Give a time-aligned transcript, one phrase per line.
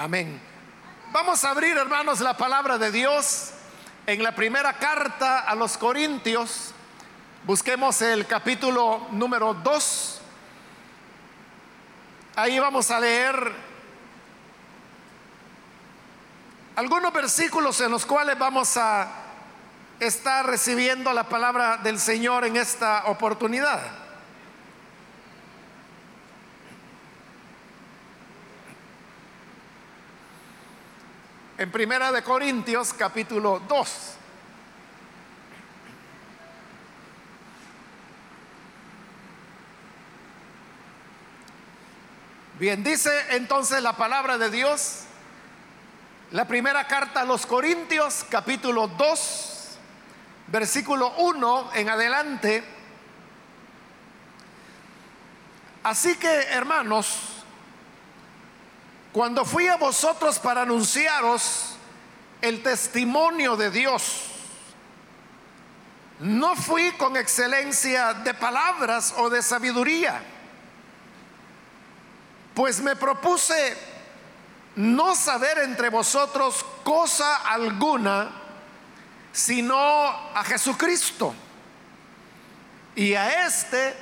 [0.00, 0.40] Amén.
[1.10, 3.50] Vamos a abrir, hermanos, la palabra de Dios
[4.06, 6.70] en la primera carta a los Corintios.
[7.42, 10.20] Busquemos el capítulo número 2.
[12.36, 13.52] Ahí vamos a leer
[16.76, 19.08] algunos versículos en los cuales vamos a
[19.98, 24.07] estar recibiendo la palabra del Señor en esta oportunidad.
[31.58, 34.14] En Primera de Corintios capítulo 2.
[42.60, 45.00] Bien, dice entonces la palabra de Dios,
[46.30, 49.78] la primera carta a los Corintios, capítulo 2,
[50.46, 52.62] versículo 1 en adelante.
[55.82, 57.37] Así que, hermanos,
[59.18, 61.74] cuando fui a vosotros para anunciaros
[62.40, 64.26] el testimonio de Dios,
[66.20, 70.22] no fui con excelencia de palabras o de sabiduría,
[72.54, 73.76] pues me propuse
[74.76, 78.30] no saber entre vosotros cosa alguna,
[79.32, 81.34] sino a Jesucristo
[82.94, 83.96] y a este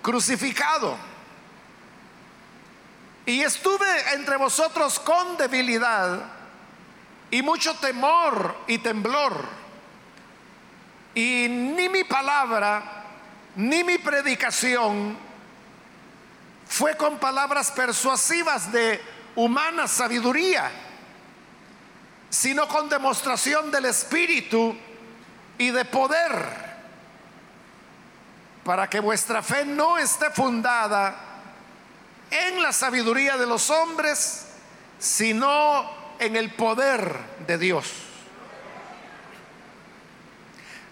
[0.00, 0.96] crucificado.
[3.26, 6.20] Y estuve entre vosotros con debilidad
[7.30, 9.44] y mucho temor y temblor.
[11.14, 13.04] Y ni mi palabra,
[13.56, 15.16] ni mi predicación
[16.66, 19.00] fue con palabras persuasivas de
[19.36, 20.70] humana sabiduría,
[22.28, 24.76] sino con demostración del Espíritu
[25.56, 26.74] y de poder,
[28.64, 31.33] para que vuestra fe no esté fundada
[32.30, 34.46] en la sabiduría de los hombres,
[34.98, 37.92] sino en el poder de Dios.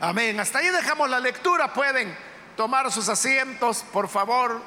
[0.01, 0.39] Amén.
[0.41, 1.73] Hasta ahí dejamos la lectura.
[1.73, 2.17] Pueden
[2.57, 4.61] tomar sus asientos, por favor.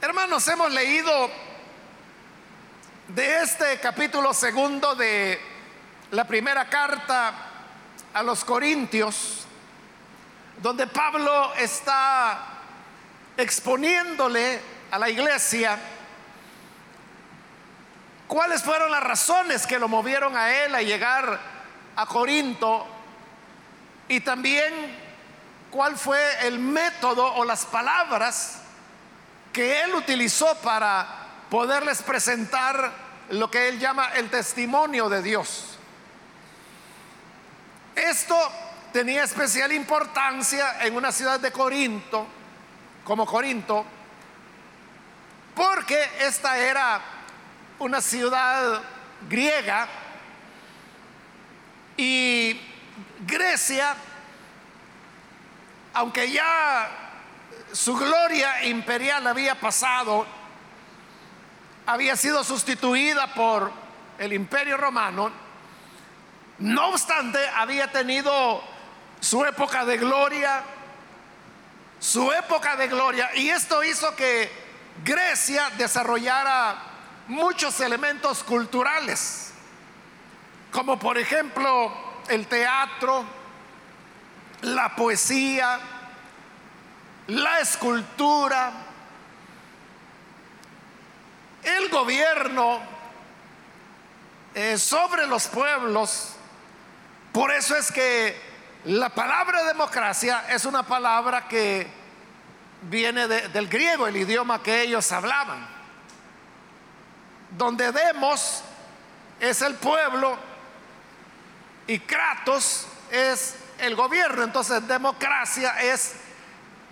[0.00, 1.30] Hermanos, hemos leído
[3.08, 5.49] de este capítulo segundo de
[6.10, 7.32] la primera carta
[8.12, 9.44] a los Corintios,
[10.60, 12.46] donde Pablo está
[13.36, 14.60] exponiéndole
[14.90, 15.78] a la iglesia
[18.26, 21.40] cuáles fueron las razones que lo movieron a él a llegar
[21.96, 22.86] a Corinto
[24.08, 24.72] y también
[25.70, 28.62] cuál fue el método o las palabras
[29.52, 31.06] que él utilizó para
[31.48, 32.92] poderles presentar
[33.30, 35.79] lo que él llama el testimonio de Dios.
[37.94, 38.36] Esto
[38.92, 42.26] tenía especial importancia en una ciudad de Corinto,
[43.04, 43.84] como Corinto,
[45.54, 47.00] porque esta era
[47.78, 48.80] una ciudad
[49.28, 49.88] griega
[51.96, 52.58] y
[53.26, 53.94] Grecia,
[55.92, 56.88] aunque ya
[57.72, 60.26] su gloria imperial había pasado,
[61.86, 63.70] había sido sustituida por
[64.18, 65.30] el imperio romano,
[66.60, 68.62] no obstante, había tenido
[69.20, 70.62] su época de gloria,
[71.98, 74.50] su época de gloria, y esto hizo que
[75.02, 76.76] Grecia desarrollara
[77.28, 79.52] muchos elementos culturales,
[80.70, 81.92] como por ejemplo
[82.28, 83.24] el teatro,
[84.62, 85.80] la poesía,
[87.28, 88.72] la escultura,
[91.62, 92.80] el gobierno
[94.54, 96.34] eh, sobre los pueblos,
[97.32, 98.50] por eso es que
[98.84, 101.86] la palabra democracia es una palabra que
[102.82, 105.68] viene del griego, el idioma que ellos hablaban.
[107.50, 108.62] Donde demos
[109.38, 110.38] es el pueblo
[111.86, 114.44] y Kratos es el gobierno.
[114.44, 116.14] Entonces democracia es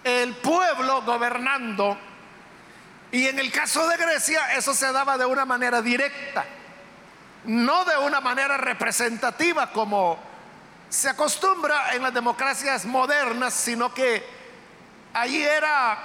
[0.05, 1.97] el pueblo gobernando.
[3.11, 6.45] Y en el caso de Grecia eso se daba de una manera directa,
[7.45, 10.28] no de una manera representativa como
[10.89, 14.25] se acostumbra en las democracias modernas, sino que
[15.13, 15.99] allí era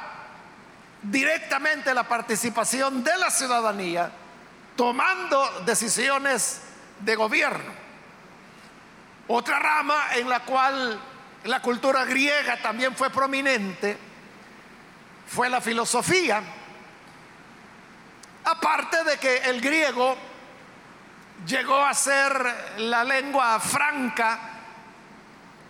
[1.02, 4.12] directamente la participación de la ciudadanía
[4.76, 6.62] tomando decisiones
[7.00, 7.72] de gobierno.
[9.28, 11.00] Otra rama en la cual
[11.46, 13.98] la cultura griega también fue prominente
[15.28, 16.42] fue la filosofía.
[18.46, 20.18] Aparte de que el griego
[21.46, 24.53] llegó a ser la lengua franca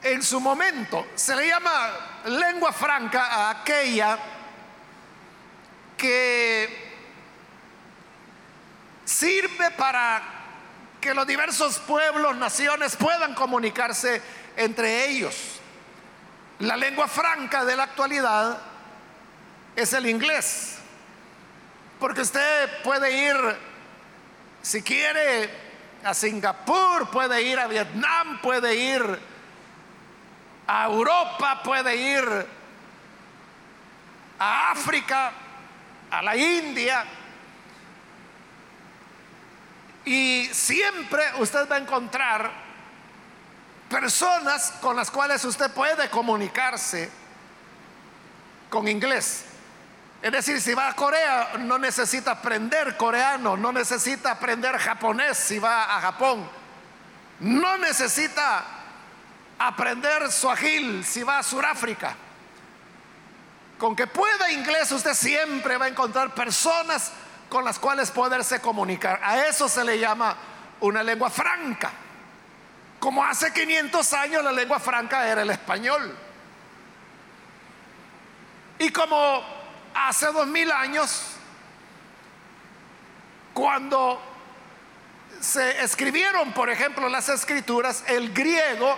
[0.04, 1.08] en su momento.
[1.16, 4.20] Se le llama lengua franca a aquella
[5.98, 6.94] que
[9.06, 10.22] sirve para
[11.00, 14.22] que los diversos pueblos, naciones puedan comunicarse
[14.56, 15.60] entre ellos.
[16.60, 18.58] La lengua franca de la actualidad
[19.76, 20.78] es el inglés.
[22.00, 23.36] Porque usted puede ir,
[24.62, 25.50] si quiere,
[26.04, 29.33] a Singapur, puede ir a Vietnam, puede ir
[30.68, 32.48] a Europa, puede ir
[34.40, 35.32] a África,
[36.12, 37.06] a la India.
[40.06, 42.52] Y siempre usted va a encontrar
[43.90, 47.10] personas con las cuales usted puede comunicarse
[48.70, 49.46] con inglés.
[50.22, 55.60] Es decir, si va a Corea no necesita aprender coreano, no necesita aprender japonés si
[55.60, 56.50] va a Japón,
[57.42, 58.83] no necesita
[59.68, 62.16] aprender suajil si va a Sudáfrica.
[63.78, 67.12] Con que pueda inglés usted siempre va a encontrar personas
[67.50, 69.20] con las cuales poderse comunicar.
[69.24, 70.36] A eso se le llama
[70.80, 71.92] una lengua franca.
[73.00, 76.16] Como hace 500 años la lengua franca era el español.
[78.80, 79.44] Y como
[79.94, 81.36] hace dos mil años,
[83.54, 84.22] cuando
[85.40, 88.98] se escribieron, por ejemplo, las escrituras, el griego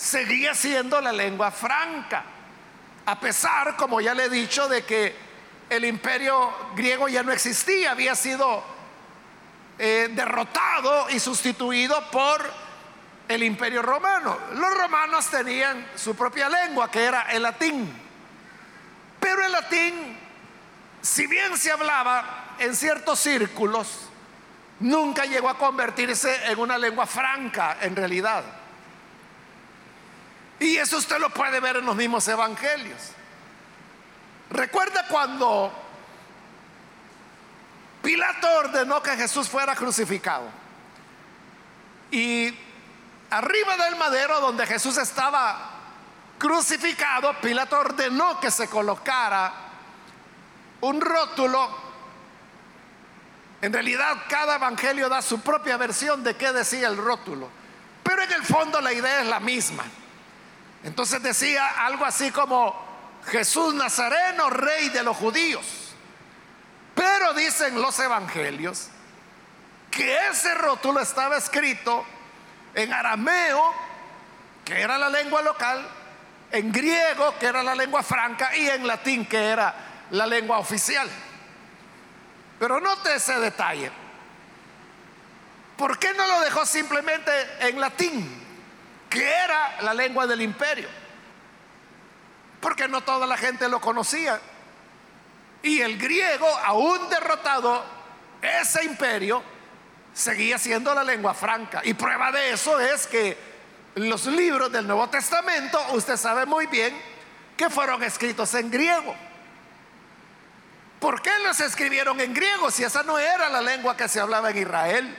[0.00, 2.24] seguía siendo la lengua franca,
[3.04, 5.14] a pesar, como ya le he dicho, de que
[5.68, 8.64] el imperio griego ya no existía, había sido
[9.78, 12.50] eh, derrotado y sustituido por
[13.28, 14.38] el imperio romano.
[14.54, 17.92] Los romanos tenían su propia lengua, que era el latín.
[19.20, 20.18] Pero el latín,
[21.02, 24.08] si bien se hablaba en ciertos círculos,
[24.80, 28.59] nunca llegó a convertirse en una lengua franca en realidad.
[30.60, 33.00] Y eso usted lo puede ver en los mismos evangelios.
[34.50, 35.72] Recuerda cuando
[38.02, 40.48] Pilato ordenó que Jesús fuera crucificado.
[42.10, 42.54] Y
[43.30, 45.70] arriba del madero donde Jesús estaba
[46.38, 49.52] crucificado, Pilato ordenó que se colocara
[50.82, 51.90] un rótulo.
[53.62, 57.48] En realidad cada evangelio da su propia versión de qué decía el rótulo,
[58.02, 59.84] pero en el fondo la idea es la misma.
[60.82, 62.74] Entonces decía algo así como
[63.26, 65.94] Jesús Nazareno, rey de los judíos.
[66.94, 68.88] Pero dicen los evangelios
[69.90, 72.04] que ese rótulo estaba escrito
[72.74, 73.74] en arameo,
[74.64, 75.86] que era la lengua local,
[76.52, 79.74] en griego, que era la lengua franca, y en latín, que era
[80.10, 81.08] la lengua oficial.
[82.58, 83.90] Pero note ese detalle.
[85.76, 87.30] ¿Por qué no lo dejó simplemente
[87.60, 88.39] en latín,
[89.10, 90.88] que era la lengua del imperio?
[92.60, 94.40] Porque no toda la gente lo conocía.
[95.62, 97.84] Y el griego, aún derrotado,
[98.40, 99.42] ese imperio,
[100.14, 101.82] seguía siendo la lengua franca.
[101.84, 103.36] Y prueba de eso es que
[103.96, 106.96] los libros del Nuevo Testamento, usted sabe muy bien
[107.56, 109.14] que fueron escritos en griego.
[111.00, 114.50] ¿Por qué los escribieron en griego si esa no era la lengua que se hablaba
[114.50, 115.16] en Israel?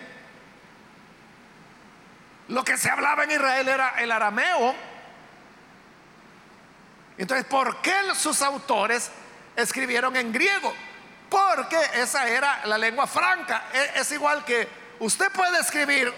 [2.51, 4.75] Lo que se hablaba en Israel era el arameo.
[7.17, 9.09] Entonces, ¿por qué sus autores
[9.55, 10.73] escribieron en griego?
[11.29, 13.63] Porque esa era la lengua franca.
[13.73, 14.67] E, es igual que
[14.99, 16.13] usted puede escribir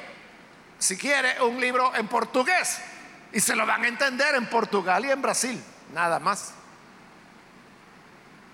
[0.79, 2.79] si quiere, un libro en portugués.
[3.31, 6.51] Y se lo van a entender en Portugal y en Brasil, nada más.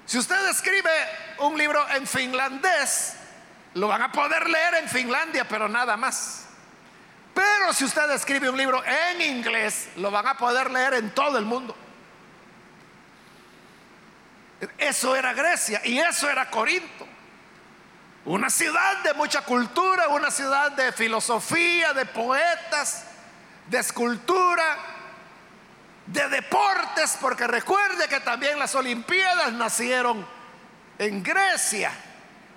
[0.05, 0.91] Si usted escribe
[1.39, 3.15] un libro en finlandés,
[3.75, 6.48] lo van a poder leer en Finlandia, pero nada más.
[7.39, 11.37] Pero si usted escribe un libro en inglés, lo van a poder leer en todo
[11.37, 11.73] el mundo.
[14.77, 17.07] Eso era Grecia y eso era Corinto.
[18.25, 23.05] Una ciudad de mucha cultura, una ciudad de filosofía, de poetas,
[23.67, 24.75] de escultura,
[26.07, 30.27] de deportes, porque recuerde que también las Olimpiadas nacieron
[30.97, 31.93] en Grecia.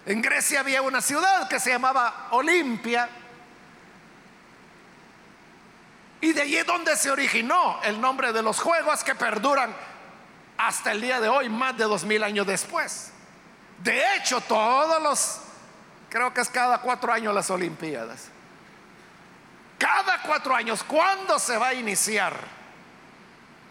[0.07, 3.09] En Grecia había una ciudad que se llamaba Olimpia.
[6.23, 9.75] Y de allí es donde se originó el nombre de los juegos que perduran
[10.57, 13.13] hasta el día de hoy, más de dos mil años después.
[13.83, 15.43] De hecho, todos los
[16.13, 18.29] Creo que es cada cuatro años las Olimpiadas.
[19.79, 22.35] Cada cuatro años, ¿cuándo se va a iniciar?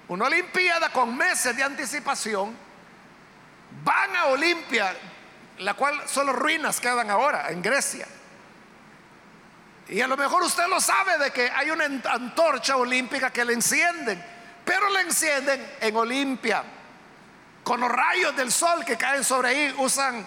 [0.08, 2.58] Una Olimpiada con meses de anticipación.
[3.84, 4.96] Van a Olimpia,
[5.60, 8.08] la cual solo ruinas quedan ahora en Grecia.
[9.90, 13.54] Y a lo mejor usted lo sabe de que hay una antorcha olímpica que le
[13.54, 14.24] encienden,
[14.64, 16.64] pero le encienden en Olimpia.
[17.64, 20.26] Con los rayos del sol que caen sobre ahí, usan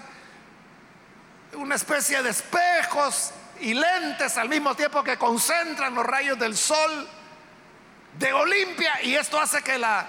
[1.55, 7.09] una especie de espejos y lentes al mismo tiempo que concentran los rayos del sol
[8.19, 10.07] de Olimpia y esto hace que la,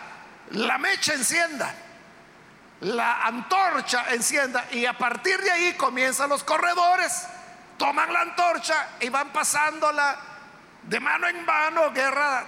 [0.51, 1.73] la mecha encienda,
[2.81, 7.27] la antorcha encienda y a partir de ahí comienzan los corredores,
[7.77, 10.17] toman la antorcha y van pasándola
[10.83, 12.45] de mano en mano, guerra,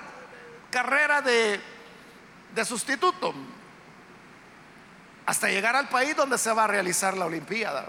[0.70, 1.60] carrera de,
[2.54, 3.34] de sustituto,
[5.26, 7.88] hasta llegar al país donde se va a realizar la Olimpiada.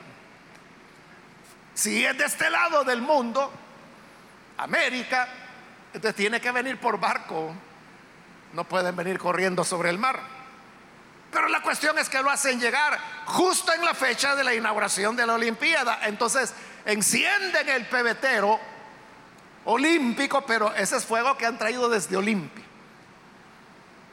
[1.74, 3.52] Si es de este lado del mundo,
[4.56, 5.28] América,
[5.92, 7.54] entonces tiene que venir por barco.
[8.52, 10.37] No pueden venir corriendo sobre el mar.
[11.30, 15.14] Pero la cuestión es que lo hacen llegar justo en la fecha de la inauguración
[15.14, 16.00] de la Olimpiada.
[16.02, 16.54] Entonces
[16.86, 18.58] encienden el pebetero
[19.66, 22.64] olímpico, pero ese es fuego que han traído desde Olimpia.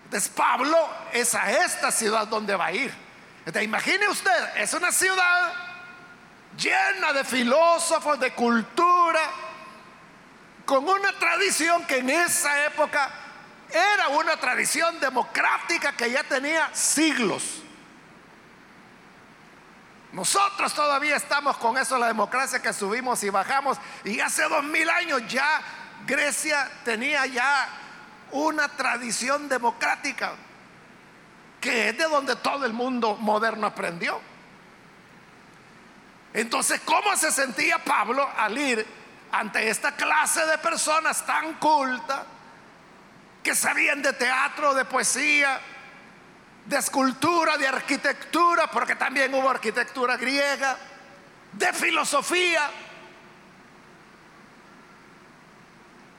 [0.06, 0.78] Entonces Pablo
[1.14, 2.94] es a esta ciudad donde va a ir.
[3.40, 5.54] Entonces imagine usted, es una ciudad
[6.58, 9.22] llena de filósofos, de cultura,
[10.66, 13.10] con una tradición que en esa época
[13.72, 17.62] era una tradición democrática que ya tenía siglos.
[20.12, 23.78] Nosotros todavía estamos con eso, la democracia que subimos y bajamos.
[24.06, 25.62] Y hace dos mil años ya
[26.06, 27.68] Grecia tenía ya
[28.32, 30.34] una tradición democrática,
[31.60, 34.22] que es de donde todo el mundo moderno aprendió.
[36.34, 38.86] Entonces, ¿cómo se sentía Pablo al ir
[39.32, 42.20] ante esta clase de personas tan cultas
[43.46, 45.62] que sabían de teatro, de poesía,
[46.66, 50.76] de escultura, de arquitectura, porque también hubo arquitectura griega,
[51.52, 52.72] de filosofía.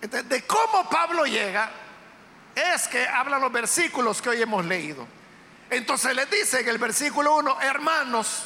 [0.00, 1.68] De cómo Pablo llega
[2.54, 5.04] es que hablan los versículos que hoy hemos leído.
[5.68, 8.45] Entonces le dice en el versículo 1, hermanos,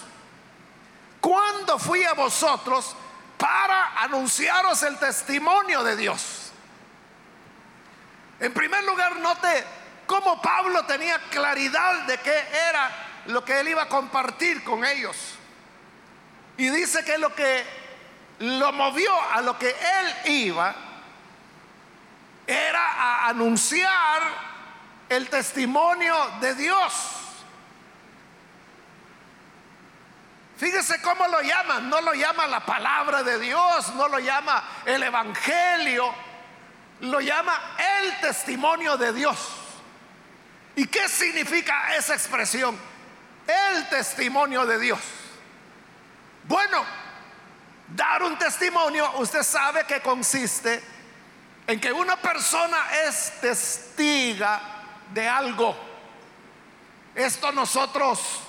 [1.20, 2.96] cuando fui a vosotros,
[3.36, 6.39] para anunciaros el testimonio de Dios.
[8.40, 9.64] En primer lugar, note
[10.06, 12.90] cómo Pablo tenía claridad de qué era
[13.26, 15.16] lo que él iba a compartir con ellos.
[16.56, 17.64] Y dice que lo que
[18.40, 20.74] lo movió a lo que él iba
[22.46, 24.22] era a anunciar
[25.08, 26.92] el testimonio de Dios.
[30.56, 31.80] Fíjese cómo lo llama.
[31.80, 36.12] No lo llama la palabra de Dios, no lo llama el Evangelio,
[37.00, 39.38] lo llama el testimonio de Dios.
[40.76, 42.78] ¿Y qué significa esa expresión?
[43.46, 45.00] El testimonio de Dios.
[46.44, 46.84] Bueno,
[47.88, 50.82] dar un testimonio, usted sabe que consiste
[51.66, 54.60] en que una persona es testiga
[55.12, 55.76] de algo.
[57.14, 58.46] Esto nosotros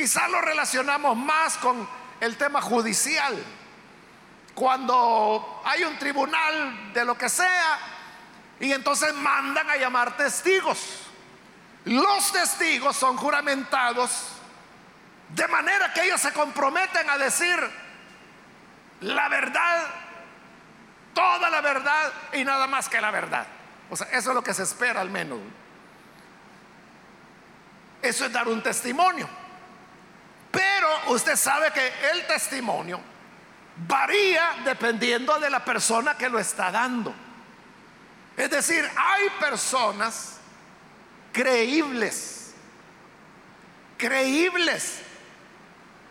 [0.00, 1.86] Quizá lo relacionamos más con
[2.20, 3.36] el tema judicial.
[4.60, 7.78] Cuando hay un tribunal de lo que sea
[8.60, 11.06] y entonces mandan a llamar testigos.
[11.86, 14.32] Los testigos son juramentados
[15.30, 17.58] de manera que ellos se comprometen a decir
[19.00, 19.86] la verdad,
[21.14, 23.46] toda la verdad y nada más que la verdad.
[23.88, 25.38] O sea, eso es lo que se espera al menos.
[28.02, 29.26] Eso es dar un testimonio.
[30.50, 33.00] Pero usted sabe que el testimonio
[33.86, 37.14] varía dependiendo de la persona que lo está dando.
[38.36, 40.38] Es decir, hay personas
[41.32, 42.54] creíbles,
[43.96, 45.00] creíbles,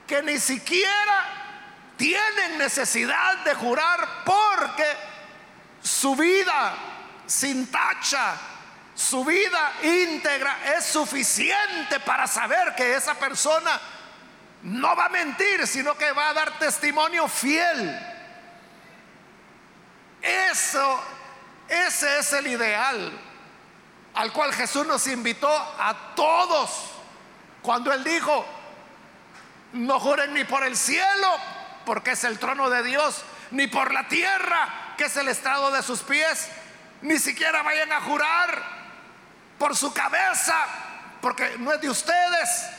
[0.06, 1.40] que ni siquiera
[1.98, 4.86] tienen necesidad de jurar porque
[5.82, 6.74] su vida
[7.26, 8.36] sin tacha,
[8.96, 13.80] su vida íntegra es suficiente para saber que esa persona
[14.64, 18.00] no va a mentir, sino que va a dar testimonio fiel.
[20.22, 21.04] Eso,
[21.68, 23.30] ese es el ideal
[24.20, 26.92] al cual Jesús nos invitó a todos
[27.62, 28.46] cuando Él dijo,
[29.74, 31.38] no juren ni por el cielo,
[31.86, 35.84] porque es el trono de Dios, ni por la tierra, que es el estrado de
[35.84, 36.50] sus pies,
[37.02, 38.62] ni siquiera vayan a jurar
[39.58, 40.58] por su cabeza,
[41.22, 42.70] porque no es de ustedes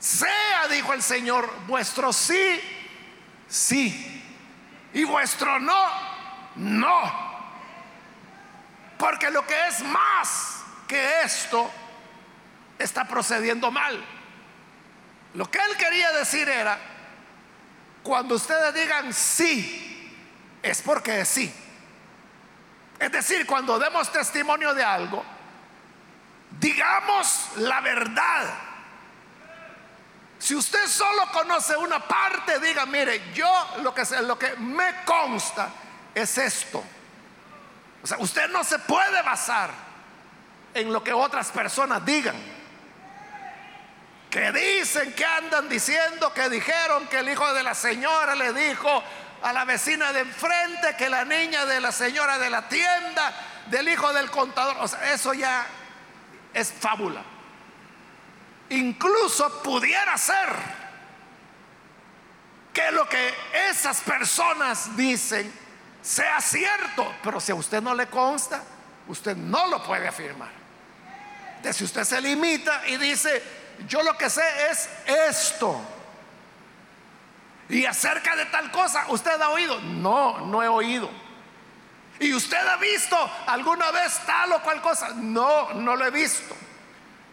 [0.00, 2.60] sea, dijo el Señor, vuestro sí,
[3.46, 4.22] sí.
[4.92, 5.86] Y vuestro no,
[6.56, 7.30] no.
[8.98, 11.70] Porque lo que es más que esto
[12.78, 14.02] está procediendo mal.
[15.34, 16.78] Lo que él quería decir era
[18.02, 20.12] cuando ustedes digan sí,
[20.62, 21.54] es porque es sí.
[22.98, 25.24] Es decir, cuando demos testimonio de algo,
[26.58, 28.69] digamos la verdad.
[30.40, 35.68] Si usted solo conoce una parte, diga, mire, yo lo que, lo que me consta
[36.14, 36.82] es esto.
[38.02, 39.70] O sea, usted no se puede basar
[40.72, 42.36] en lo que otras personas digan.
[44.30, 49.04] Que dicen, que andan diciendo, que dijeron que el hijo de la señora le dijo
[49.42, 53.34] a la vecina de enfrente, que la niña de la señora de la tienda,
[53.66, 54.78] del hijo del contador.
[54.80, 55.66] O sea, eso ya
[56.54, 57.22] es fábula.
[58.70, 60.48] Incluso pudiera ser
[62.72, 63.34] que lo que
[63.68, 65.52] esas personas dicen
[66.00, 68.62] sea cierto, pero si a usted no le consta,
[69.08, 70.50] usted no lo puede afirmar.
[71.62, 73.42] De si usted se limita y dice,
[73.88, 74.88] yo lo que sé es
[75.28, 75.80] esto.
[77.68, 79.80] Y acerca de tal cosa, ¿usted ha oído?
[79.80, 81.10] No, no he oído.
[82.20, 85.10] ¿Y usted ha visto alguna vez tal o cual cosa?
[85.14, 86.56] No, no lo he visto.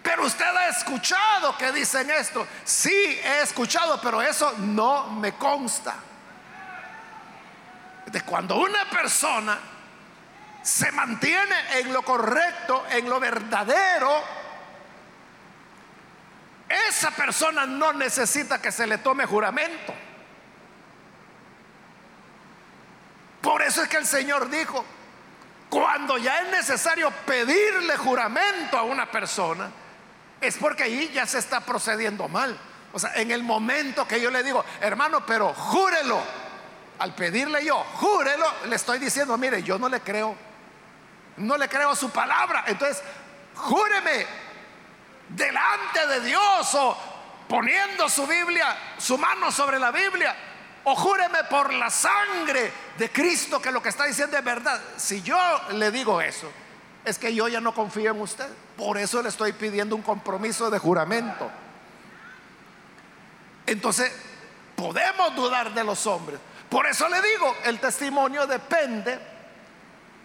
[0.07, 2.47] Pero usted ha escuchado que dicen esto.
[2.63, 5.95] Sí, he escuchado, pero eso no me consta
[8.05, 9.59] de cuando una persona
[10.61, 14.23] se mantiene en lo correcto, en lo verdadero,
[16.87, 19.93] esa persona no necesita que se le tome juramento.
[23.41, 24.85] Por eso es que el Señor dijo,
[25.69, 29.69] cuando ya es necesario pedirle juramento a una persona,
[30.41, 32.57] es porque ahí ya se está procediendo mal.
[32.93, 36.21] O sea, en el momento que yo le digo, hermano, pero júrelo
[36.99, 40.35] al pedirle yo, júrelo, le estoy diciendo, mire, yo no le creo,
[41.37, 42.63] no le creo a su palabra.
[42.67, 43.03] Entonces,
[43.55, 44.25] júreme
[45.29, 46.97] delante de Dios o
[47.47, 50.35] poniendo su Biblia, su mano sobre la Biblia,
[50.83, 54.81] o júreme por la sangre de Cristo que lo que está diciendo es verdad.
[54.95, 55.37] Si yo
[55.73, 56.49] le digo eso,
[57.07, 58.47] es que yo ya no confío en usted.
[58.75, 61.49] Por eso le estoy pidiendo un compromiso de juramento.
[63.65, 64.11] Entonces,
[64.75, 66.39] podemos dudar de los hombres,
[66.69, 69.19] por eso le digo, el testimonio depende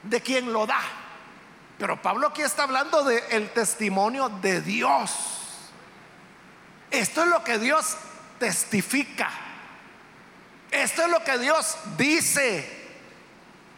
[0.03, 0.81] de quien lo da.
[1.79, 5.71] Pero Pablo aquí está hablando del testimonio de Dios.
[6.91, 7.97] Esto es lo que Dios
[8.39, 9.31] testifica.
[10.71, 12.83] Esto es lo que Dios dice.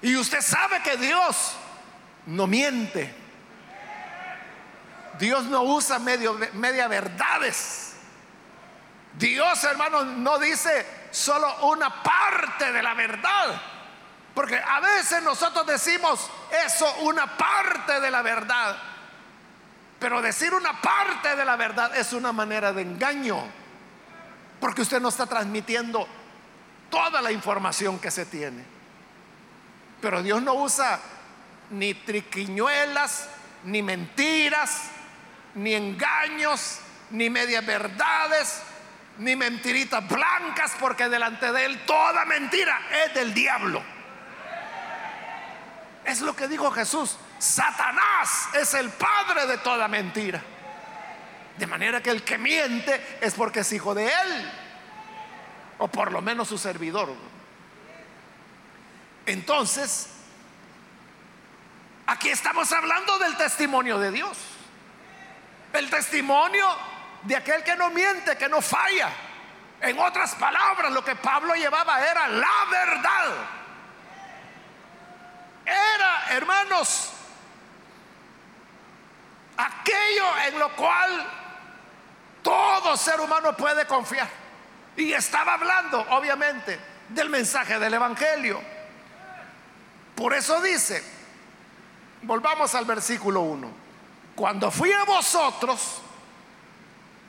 [0.02, 1.54] Y usted sabe que Dios
[2.26, 3.14] no miente.
[5.18, 7.94] Dios no usa medio, media verdades.
[9.14, 13.60] Dios, hermano, no dice solo una parte de la verdad.
[14.34, 16.28] Porque a veces nosotros decimos
[16.66, 18.76] eso, una parte de la verdad.
[20.00, 23.44] Pero decir una parte de la verdad es una manera de engaño.
[24.58, 26.08] Porque usted no está transmitiendo
[26.90, 28.64] toda la información que se tiene.
[30.00, 30.98] Pero Dios no usa
[31.78, 33.28] ni triquiñuelas,
[33.64, 34.90] ni mentiras,
[35.54, 36.78] ni engaños,
[37.10, 38.62] ni medias verdades
[39.18, 43.82] ni mentiritas blancas, porque delante de él toda mentira es del diablo.
[46.04, 47.16] Es lo que dijo Jesús.
[47.38, 50.42] Satanás es el padre de toda mentira.
[51.56, 54.52] De manera que el que miente es porque es hijo de él,
[55.78, 57.14] o por lo menos su servidor.
[59.26, 60.10] Entonces,
[62.06, 64.38] aquí estamos hablando del testimonio de Dios.
[65.72, 66.66] El testimonio
[67.22, 69.10] de aquel que no miente, que no falla.
[69.80, 73.34] En otras palabras, lo que Pablo llevaba era la verdad.
[75.66, 77.12] Era, hermanos,
[79.56, 81.26] aquello en lo cual
[82.42, 84.28] todo ser humano puede confiar.
[84.96, 88.62] Y estaba hablando, obviamente, del mensaje del Evangelio.
[90.14, 91.02] Por eso dice,
[92.24, 93.68] volvamos al versículo 1,
[94.34, 96.00] cuando fui a vosotros,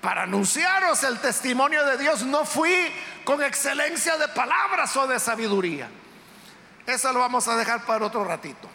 [0.02, 2.92] para anunciaros el testimonio de Dios no fui
[3.24, 5.90] con excelencia de palabras o de sabiduría.
[6.86, 8.70] Eso lo vamos a dejar para otro ratito.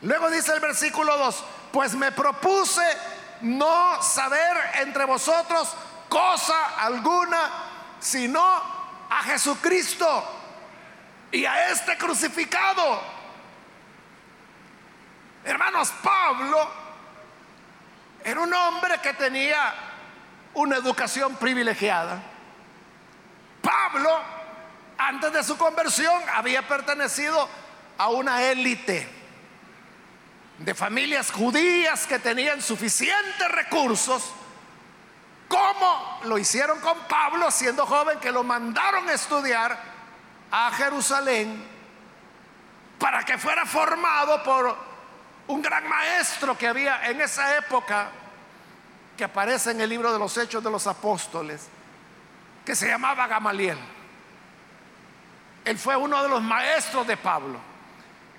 [0.00, 2.82] Luego dice el versículo 2, pues me propuse
[3.42, 5.74] no saber entre vosotros
[6.08, 7.50] cosa alguna,
[8.00, 10.24] sino a Jesucristo
[11.30, 13.21] y a este crucificado.
[15.44, 16.70] Hermanos, Pablo
[18.24, 19.74] era un hombre que tenía
[20.54, 22.22] una educación privilegiada.
[23.60, 24.20] Pablo,
[24.98, 27.48] antes de su conversión, había pertenecido
[27.98, 29.08] a una élite
[30.58, 34.32] de familias judías que tenían suficientes recursos
[35.48, 39.78] cómo lo hicieron con Pablo siendo joven, que lo mandaron a estudiar
[40.50, 41.62] a Jerusalén
[42.98, 44.91] para que fuera formado por
[45.48, 48.10] un gran maestro que había en esa época,
[49.16, 51.68] que aparece en el libro de los Hechos de los Apóstoles,
[52.64, 53.78] que se llamaba Gamaliel.
[55.64, 57.58] Él fue uno de los maestros de Pablo.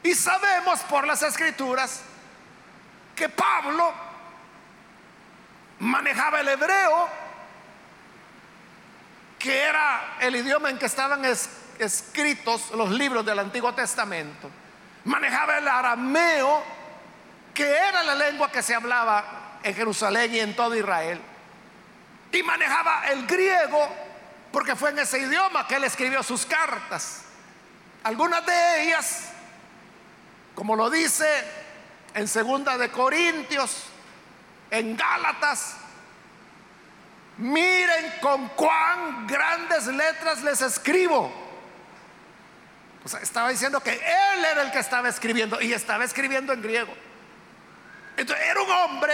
[0.02, 2.02] Y sabemos por las escrituras
[3.16, 3.94] que Pablo
[5.80, 7.08] manejaba el hebreo,
[9.40, 11.24] que era el idioma en que estaban
[11.80, 14.50] escritos los libros del Antiguo Testamento.
[15.06, 16.64] Manejaba el arameo,
[17.54, 21.22] que era la lengua que se hablaba en Jerusalén y en todo Israel.
[22.32, 23.88] Y manejaba el griego,
[24.52, 27.24] porque fue en ese idioma que él escribió sus cartas.
[28.04, 29.30] Algunas de ellas,
[30.56, 31.28] como lo dice
[32.14, 33.86] en segunda de Corintios,
[34.72, 35.76] en Gálatas,
[37.38, 41.32] miren con cuán grandes letras les escribo.
[43.22, 46.94] estaba diciendo que él era el que estaba escribiendo y estaba escribiendo en griego.
[48.18, 49.14] Entonces era un hombre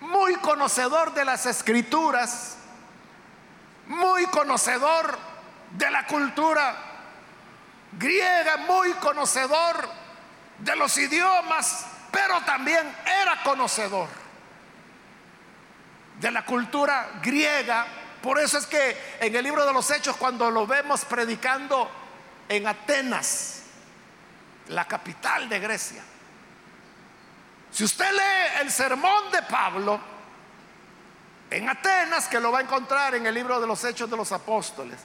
[0.00, 2.56] muy conocedor de las escrituras,
[3.86, 5.18] muy conocedor
[5.72, 6.76] de la cultura
[7.92, 9.88] griega, muy conocedor
[10.58, 14.08] de los idiomas, pero también era conocedor
[16.20, 17.86] de la cultura griega.
[18.22, 21.90] Por eso es que en el libro de los Hechos, cuando lo vemos predicando
[22.48, 23.62] en Atenas,
[24.68, 26.02] la capital de Grecia,
[27.72, 30.00] si usted lee el sermón de Pablo
[31.50, 34.32] en Atenas, que lo va a encontrar en el libro de los Hechos de los
[34.32, 34.98] Apóstoles,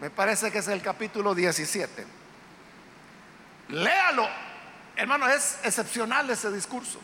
[0.00, 2.06] me parece que es el capítulo 17.
[3.68, 4.28] Léalo,
[4.94, 7.00] hermano, es excepcional ese discurso.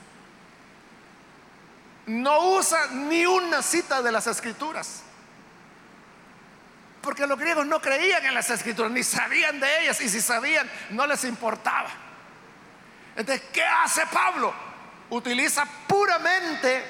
[2.07, 5.03] No usa ni una cita de las escrituras.
[7.01, 10.71] Porque los griegos no creían en las escrituras, ni sabían de ellas, y si sabían,
[10.91, 11.91] no les importaba.
[13.17, 14.55] Entonces, ¿qué hace Pablo?
[15.11, 16.85] Utiliza puramente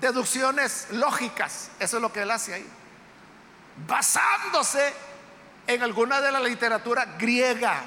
[0.00, 1.70] deducciones lógicas.
[1.78, 2.66] Eso es lo que él hace ahí.
[3.86, 4.94] Basándose
[5.66, 7.82] en alguna de la literatura griega.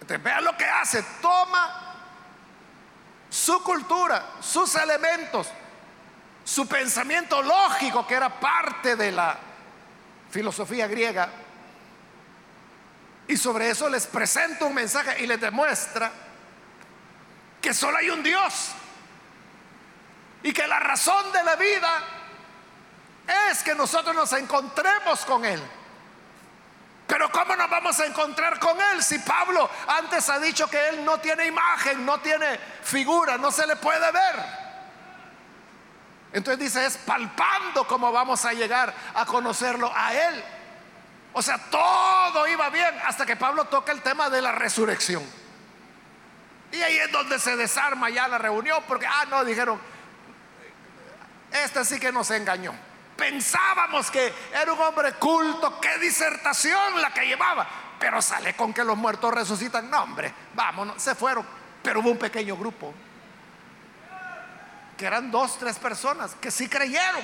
[0.00, 1.02] Entonces, vean lo que hace.
[1.20, 1.90] Toma
[3.28, 5.48] su cultura, sus elementos,
[6.44, 9.38] su pensamiento lógico, que era parte de la
[10.30, 11.28] filosofía griega,
[13.30, 16.10] y sobre eso les presenta un mensaje y les demuestra
[17.62, 18.72] que solo hay un Dios
[20.42, 22.02] y que la razón de la vida
[23.48, 25.62] es que nosotros nos encontremos con Él.
[27.06, 31.04] Pero ¿cómo nos vamos a encontrar con Él si Pablo antes ha dicho que Él
[31.04, 34.44] no tiene imagen, no tiene figura, no se le puede ver?
[36.32, 40.44] Entonces dice, es palpando cómo vamos a llegar a conocerlo a Él.
[41.32, 45.22] O sea, todo iba bien hasta que Pablo toca el tema de la resurrección.
[46.72, 49.80] Y ahí es donde se desarma ya la reunión, porque, ah, no, dijeron,
[51.52, 52.72] este sí que nos engañó.
[53.16, 57.66] Pensábamos que era un hombre culto, qué disertación la que llevaba,
[57.98, 59.90] pero sale con que los muertos resucitan.
[59.90, 61.44] No, hombre, vámonos, se fueron.
[61.82, 62.94] Pero hubo un pequeño grupo,
[64.96, 67.22] que eran dos, tres personas, que sí creyeron.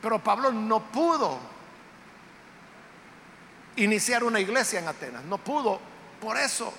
[0.00, 1.55] Pero Pablo no pudo
[3.76, 5.24] iniciar una iglesia en Atenas.
[5.24, 5.80] No pudo.
[6.20, 6.72] Por eso.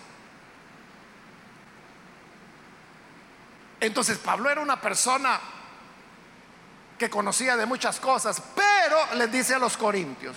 [3.79, 5.39] Entonces Pablo era una persona
[6.97, 10.35] que conocía de muchas cosas, pero les dice a los corintios,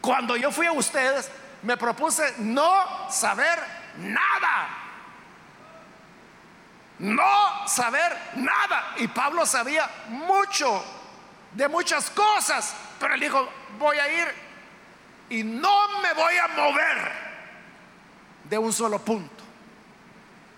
[0.00, 1.30] cuando yo fui a ustedes,
[1.62, 3.58] me propuse no saber
[3.98, 4.78] nada.
[6.98, 8.94] No saber nada.
[8.98, 10.84] Y Pablo sabía mucho
[11.54, 14.34] de muchas cosas, pero él dijo, voy a ir
[15.28, 17.12] y no me voy a mover
[18.44, 19.42] de un solo punto.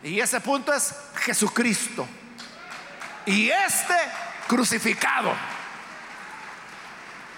[0.03, 2.07] Y ese punto es Jesucristo.
[3.27, 3.95] Y este
[4.47, 5.33] crucificado.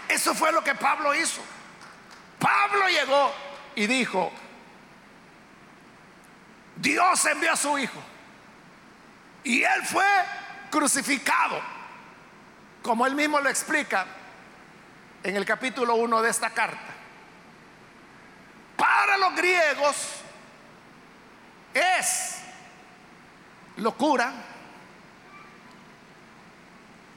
[0.08, 1.40] Eso fue lo que Pablo hizo.
[2.38, 3.32] Pablo llegó
[3.74, 4.32] y dijo,
[6.76, 8.02] Dios envió a su Hijo.
[9.44, 10.06] Y él fue
[10.70, 11.60] crucificado,
[12.86, 14.06] como él mismo lo explica
[15.24, 16.94] en el capítulo 1 de esta carta.
[18.76, 19.96] Para los griegos
[21.74, 22.36] es
[23.78, 24.32] locura,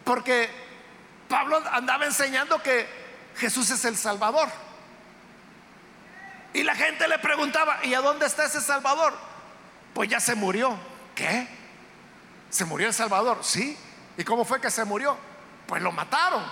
[0.04, 0.50] porque
[1.30, 2.90] Pablo andaba enseñando que
[3.38, 4.50] Jesús es el Salvador.
[6.52, 9.14] Y la gente le preguntaba, ¿y a dónde está ese Salvador?
[9.94, 10.76] Pues ya se murió.
[11.14, 11.48] ¿Qué?
[12.50, 13.44] ¿Se murió el Salvador?
[13.44, 13.78] Sí.
[14.18, 15.29] ¿Y cómo fue que se murió?
[15.70, 16.44] Pues lo mataron.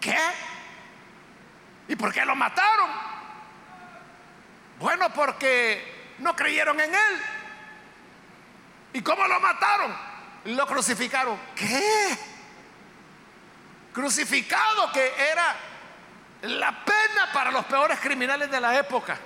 [0.00, 0.16] ¿Qué?
[1.88, 2.88] ¿Y por qué lo mataron?
[4.78, 7.22] Bueno, porque no creyeron en él.
[8.92, 9.92] ¿Y cómo lo mataron?
[10.44, 11.36] Lo crucificaron.
[11.56, 12.16] ¿Qué?
[13.92, 15.56] Crucificado que era
[16.42, 19.18] la pena para los peores criminales de la época.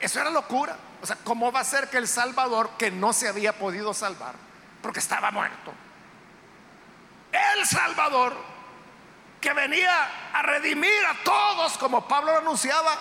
[0.00, 0.78] eso era locura.
[1.02, 4.34] O sea, ¿cómo va a ser que el Salvador, que no se había podido salvar,
[4.80, 5.74] porque estaba muerto,
[7.60, 8.36] el Salvador,
[9.40, 12.96] que venía a redimir a todos, como Pablo lo anunciaba,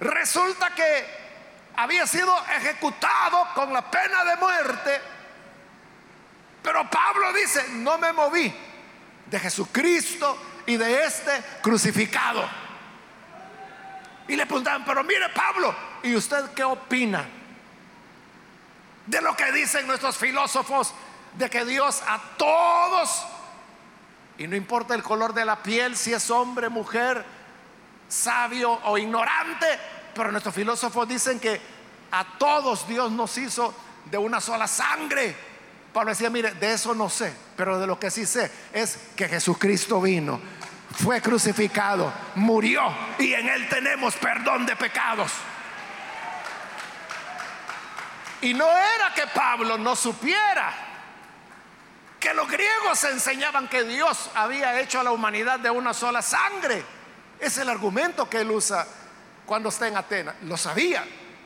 [0.00, 1.06] resulta que
[1.76, 5.00] había sido ejecutado con la pena de muerte.
[6.62, 8.52] Pero Pablo dice, no me moví
[9.26, 12.48] de Jesucristo y de este crucificado.
[14.26, 17.26] Y le preguntaban, pero mire Pablo, ¿y usted qué opina
[19.06, 20.92] de lo que dicen nuestros filósofos
[21.34, 23.24] de que Dios a todos,
[24.38, 27.24] y no importa el color de la piel, si es hombre, mujer,
[28.08, 29.66] sabio o ignorante,
[30.14, 31.60] pero nuestros filósofos dicen que
[32.12, 33.74] a todos Dios nos hizo
[34.04, 35.34] de una sola sangre.
[35.92, 39.28] Pablo decía, mire, de eso no sé, pero de lo que sí sé es que
[39.28, 40.40] Jesucristo vino
[40.92, 42.82] fue crucificado, murió
[43.18, 45.32] y en Él tenemos perdón de pecados.
[48.40, 50.87] Y no era que Pablo no supiera
[52.18, 56.84] que los griegos enseñaban que Dios había hecho a la humanidad de una sola sangre.
[57.38, 58.86] Es el argumento que él usa
[59.46, 60.34] cuando está en Atenas.
[60.42, 61.04] Lo sabía,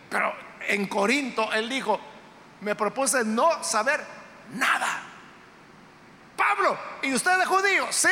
[0.09, 0.35] pero
[0.67, 2.01] en Corinto él dijo,
[2.63, 4.03] me propuse no saber
[4.55, 5.03] nada.
[6.37, 7.87] Pablo, ¿y usted es judío?
[7.91, 8.09] Sí,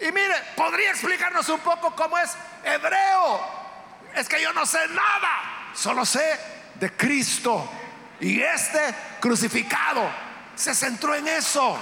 [0.00, 3.40] y mire, podría explicarnos un poco cómo es hebreo.
[4.14, 6.38] Es que yo no sé nada, solo sé
[6.74, 7.68] de Cristo.
[8.20, 10.08] Y este crucificado
[10.54, 11.76] se centró en eso.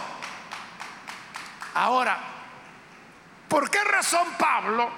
[1.74, 2.18] Ahora,
[3.48, 4.90] ¿por qué razón Pablo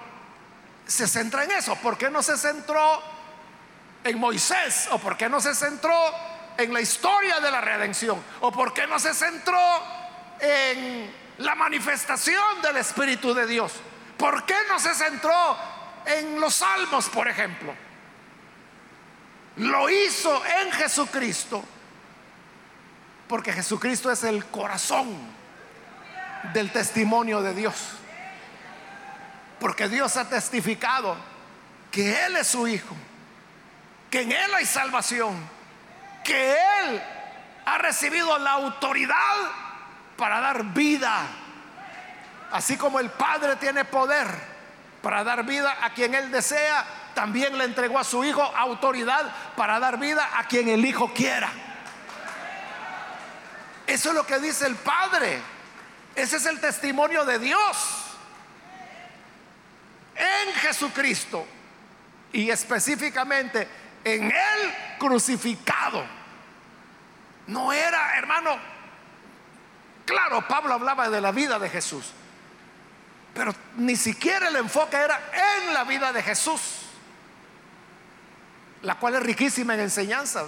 [0.87, 1.77] se centra en eso?
[1.77, 3.03] ¿Por qué no se centró
[4.03, 4.89] en Moisés?
[4.91, 5.95] ¿O por qué no se centró
[6.57, 8.23] en la historia de la redención?
[8.41, 9.59] ¿O por qué no se centró
[10.41, 13.73] en la manifestación del Espíritu de Dios.
[14.17, 15.57] ¿Por qué no se centró
[16.07, 17.75] en los salmos, por ejemplo?
[19.57, 21.65] Lo hizo en Jesucristo,
[23.29, 25.09] porque Jesucristo es el corazón
[26.53, 27.75] del testimonio de Dios.
[29.59, 31.17] Porque Dios ha testificado
[31.91, 32.95] que Él es su Hijo,
[34.11, 35.37] que en Él hay salvación,
[36.23, 37.03] que Él
[37.65, 39.15] ha recibido la autoridad
[40.17, 41.23] para dar vida.
[42.53, 44.29] Así como el Padre tiene poder
[45.03, 46.85] para dar vida a quien Él desea,
[47.15, 51.51] también le entregó a su Hijo autoridad para dar vida a quien el Hijo quiera.
[53.87, 55.41] Eso es lo que dice el Padre.
[56.15, 58.17] Ese es el testimonio de Dios.
[60.15, 61.47] En Jesucristo
[62.33, 63.69] y específicamente
[64.05, 66.05] en el crucificado.
[67.47, 68.59] No era, hermano,
[70.05, 72.13] Claro, Pablo hablaba de la vida de Jesús,
[73.33, 75.19] pero ni siquiera el enfoque era
[75.61, 76.61] en la vida de Jesús,
[78.83, 80.45] la cual es riquísima en enseñanza.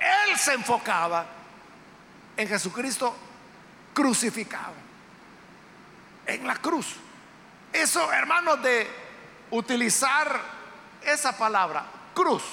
[0.00, 1.26] Él se enfocaba
[2.38, 3.14] en Jesucristo
[3.92, 4.72] crucificado,
[6.24, 6.94] en la cruz.
[7.72, 8.86] Eso, hermanos, de
[9.50, 10.40] utilizar
[11.02, 12.44] esa palabra, cruz,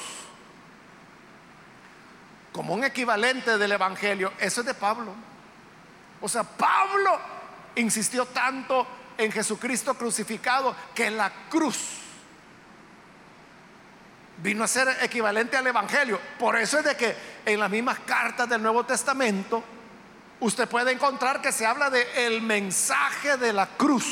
[2.52, 5.14] como un equivalente del Evangelio, eso es de Pablo.
[6.20, 7.20] O sea, Pablo
[7.76, 12.00] insistió tanto en Jesucristo crucificado que la cruz
[14.38, 16.20] vino a ser equivalente al Evangelio.
[16.40, 19.75] Por eso es de que en las mismas cartas del Nuevo Testamento
[20.40, 24.06] usted puede encontrar que se habla de el mensaje de la cruz.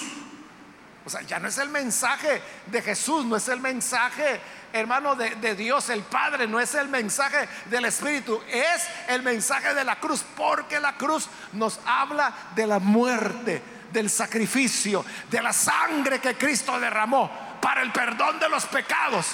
[1.05, 4.39] O sea, ya no es el mensaje de Jesús, no es el mensaje
[4.73, 9.83] hermano, de, Dios el Padre, no es el mensaje del Espíritu, es el mensaje de
[9.83, 16.19] la cruz, porque la cruz nos habla de la muerte, del sacrificio, de la sangre
[16.19, 17.29] que Cristo derramó
[17.61, 19.27] para el perdón de los pecados.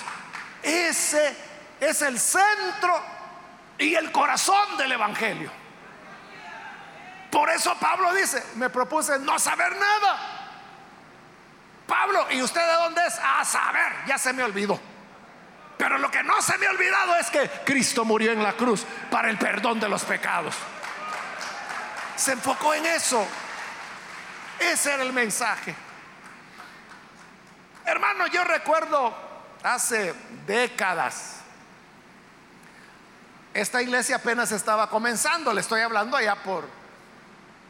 [0.62, 1.34] Ese
[1.80, 3.02] es el centro
[3.78, 5.50] y el corazón del Evangelio.
[7.32, 10.40] Por eso Pablo dice, me propuse no saber nada.
[11.88, 13.20] Pablo, ¿y usted de dónde es?
[13.20, 14.80] A saber, ya se me olvidó.
[15.78, 18.86] Pero lo que no se me ha olvidado es que Cristo murió en la cruz
[19.10, 20.56] para el perdón de los pecados.
[22.16, 23.26] Se enfocó en eso.
[24.60, 25.74] Ese era el mensaje.
[27.86, 29.16] Hermano, yo recuerdo
[29.64, 30.14] hace
[30.46, 31.38] décadas.
[33.54, 36.79] Esta iglesia apenas estaba comenzando, le estoy hablando allá por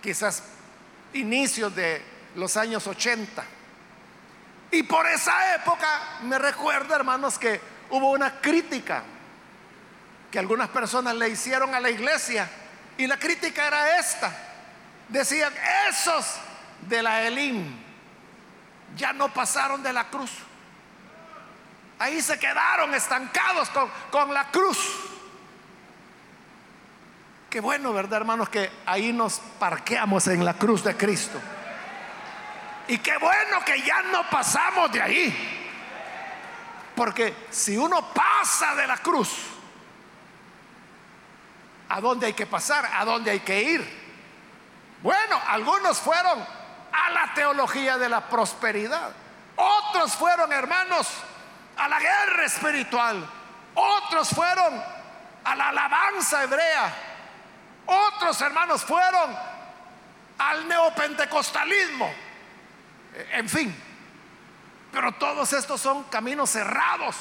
[0.01, 0.43] quizás
[1.13, 2.01] inicios de
[2.35, 3.43] los años 80.
[4.71, 5.87] Y por esa época
[6.23, 7.59] me recuerdo, hermanos, que
[7.89, 9.03] hubo una crítica
[10.31, 12.49] que algunas personas le hicieron a la iglesia.
[12.97, 14.31] Y la crítica era esta.
[15.07, 15.53] Decían,
[15.89, 16.35] esos
[16.81, 17.75] de la Elim
[18.95, 20.31] ya no pasaron de la cruz.
[21.97, 25.08] Ahí se quedaron estancados con, con la cruz.
[27.49, 28.49] Qué bueno, ¿verdad, hermanos?
[28.49, 31.39] Que ahí nos parqueamos en la cruz de Cristo.
[32.87, 35.55] Y qué bueno que ya no pasamos de ahí.
[36.95, 39.31] Porque si uno pasa de la cruz,
[41.87, 42.87] ¿a dónde hay que pasar?
[42.93, 43.99] ¿A dónde hay que ir?
[45.01, 46.39] Bueno, algunos fueron
[46.91, 49.11] a la teología de la prosperidad.
[49.55, 51.07] Otros fueron, hermanos,
[51.77, 53.27] a la guerra espiritual.
[53.73, 54.83] Otros fueron
[55.43, 57.08] a la alabanza hebrea.
[57.89, 59.35] Otros, hermanos, fueron
[60.37, 62.13] al neopentecostalismo.
[63.31, 63.75] En fin,
[64.91, 67.15] pero todos estos son caminos cerrados.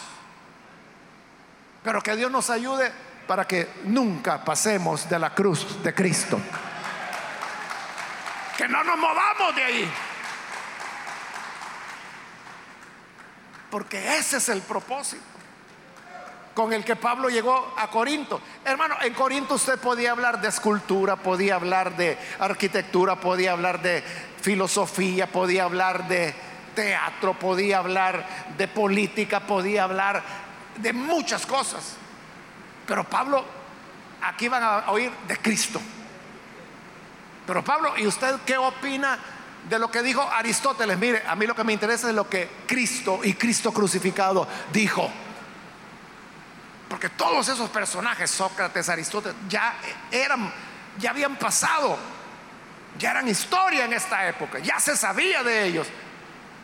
[1.82, 2.92] Pero que Dios nos ayude
[3.26, 6.38] para que nunca pasemos de la cruz de Cristo.
[8.58, 9.92] Que no nos movamos de ahí.
[13.70, 15.27] Porque ese es el propósito
[16.58, 18.40] con el que Pablo llegó a Corinto.
[18.64, 24.02] Hermano, en Corinto usted podía hablar de escultura, podía hablar de arquitectura, podía hablar de
[24.42, 26.34] filosofía, podía hablar de
[26.74, 30.20] teatro, podía hablar de política, podía hablar
[30.78, 31.94] de muchas cosas.
[32.88, 33.44] Pero Pablo,
[34.22, 35.80] aquí van a oír de Cristo.
[37.46, 39.16] Pero Pablo, ¿y usted qué opina
[39.70, 40.98] de lo que dijo Aristóteles?
[40.98, 45.08] Mire, a mí lo que me interesa es lo que Cristo y Cristo crucificado dijo.
[46.88, 49.74] Porque todos esos personajes, Sócrates, Aristóteles, ya
[50.10, 50.52] eran,
[50.98, 51.98] ya habían pasado
[52.98, 55.86] ya eran historia en esta época, ya se sabía de ellos.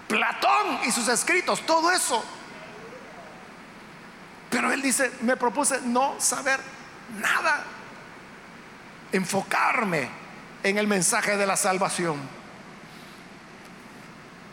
[0.08, 2.24] Platón y sus escritos, todo eso.
[4.50, 6.60] Pero él dice, me propuse no saber
[7.20, 7.64] nada,
[9.12, 10.08] enfocarme
[10.62, 12.20] en el mensaje de la salvación.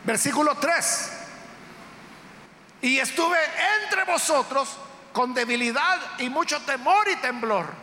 [0.04, 1.12] Versículo 3.
[2.82, 3.38] Y estuve
[3.82, 4.76] entre vosotros
[5.12, 7.82] con debilidad y mucho temor y temblor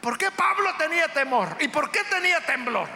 [0.00, 1.56] ¿Por qué Pablo tenía temor?
[1.60, 2.88] ¿Y por qué tenía temblor?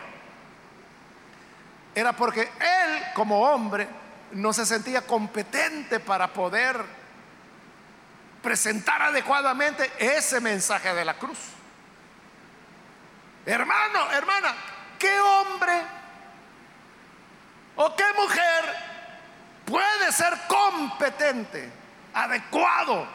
[1.95, 3.87] Era porque él como hombre
[4.33, 6.83] no se sentía competente para poder
[8.43, 11.39] presentar adecuadamente ese mensaje de la cruz.
[13.47, 14.55] Hermano, hermana,
[14.99, 15.83] ¿qué hombre
[17.77, 18.77] o qué mujer
[19.67, 21.71] puede ser competente,
[22.15, 23.07] adecuado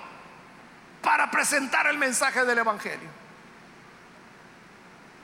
[1.01, 3.19] para presentar el mensaje del Evangelio?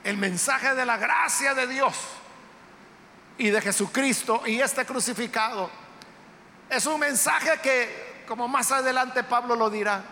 [0.06, 1.96] el mensaje de la gracia de Dios
[3.40, 5.70] y de Jesucristo y este crucificado
[6.70, 10.04] es un mensaje que, como más adelante Pablo lo dirá,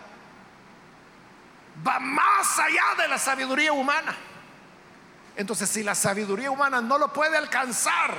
[1.86, 4.16] va más allá de la sabiduría humana.
[5.36, 8.18] Entonces, si la sabiduría humana no lo puede alcanzar,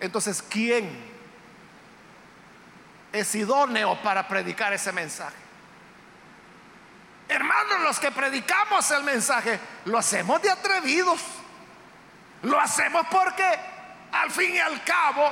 [0.00, 1.09] entonces, ¿quién
[3.12, 5.36] es idóneo para predicar ese mensaje?
[7.28, 11.20] Hermanos, los que predicamos el mensaje, lo hacemos de atrevidos.
[12.42, 13.44] Lo hacemos porque
[14.12, 15.30] al fin y al cabo,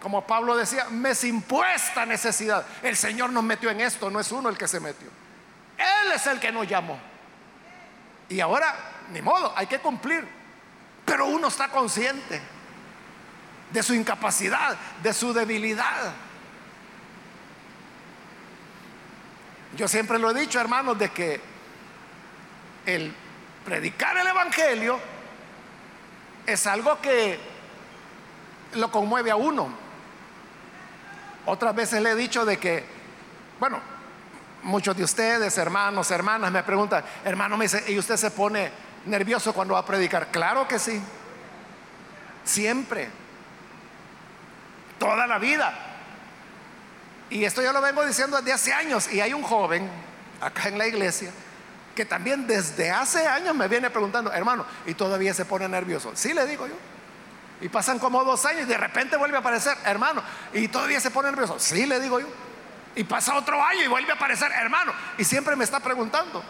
[0.00, 2.64] como Pablo decía, me es impuesta necesidad.
[2.82, 5.08] El Señor nos metió en esto, no es uno el que se metió.
[5.76, 6.98] Él es el que nos llamó.
[8.28, 8.74] Y ahora,
[9.10, 10.26] ni modo, hay que cumplir.
[11.04, 12.40] Pero uno está consciente
[13.70, 16.12] de su incapacidad, de su debilidad.
[19.76, 21.40] Yo siempre lo he dicho, hermanos, de que
[22.86, 23.12] el
[23.64, 25.00] predicar el Evangelio
[26.46, 27.38] es algo que
[28.74, 29.68] lo conmueve a uno.
[31.46, 32.84] Otras veces le he dicho de que,
[33.58, 33.80] bueno,
[34.62, 38.70] muchos de ustedes, hermanos, hermanas, me preguntan, hermano, me dice, ¿y usted se pone
[39.06, 40.28] nervioso cuando va a predicar?
[40.28, 41.02] Claro que sí.
[42.44, 43.08] Siempre.
[44.98, 45.93] Toda la vida.
[47.34, 49.12] Y esto yo lo vengo diciendo desde hace años.
[49.12, 49.90] Y hay un joven
[50.40, 51.32] acá en la iglesia
[51.96, 56.12] que también desde hace años me viene preguntando, hermano, y todavía se pone nervioso.
[56.14, 56.74] Sí, le digo yo.
[57.60, 60.22] Y pasan como dos años y de repente vuelve a aparecer, hermano,
[60.52, 61.58] y todavía se pone nervioso.
[61.58, 62.28] Sí, le digo yo.
[62.94, 66.40] Y pasa otro año y vuelve a aparecer, hermano, y siempre me está preguntando.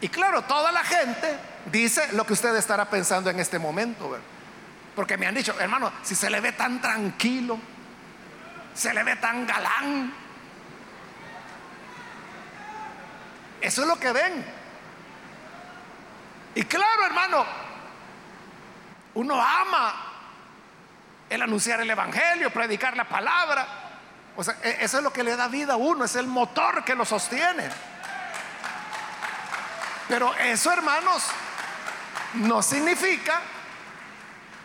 [0.00, 1.36] Y claro, toda la gente
[1.72, 4.10] dice lo que usted estará pensando en este momento.
[4.10, 4.26] ¿verdad?
[4.94, 7.58] Porque me han dicho, hermano, si se le ve tan tranquilo,
[8.74, 10.12] se le ve tan galán.
[13.60, 14.44] Eso es lo que ven.
[16.54, 17.46] Y claro, hermano,
[19.14, 19.94] uno ama
[21.30, 23.66] el anunciar el Evangelio, predicar la palabra.
[24.36, 26.84] O sea, e-, eso es lo que le da vida a uno, es el motor
[26.84, 27.70] que lo sostiene.
[30.08, 31.24] Pero eso, hermanos,
[32.34, 33.40] no significa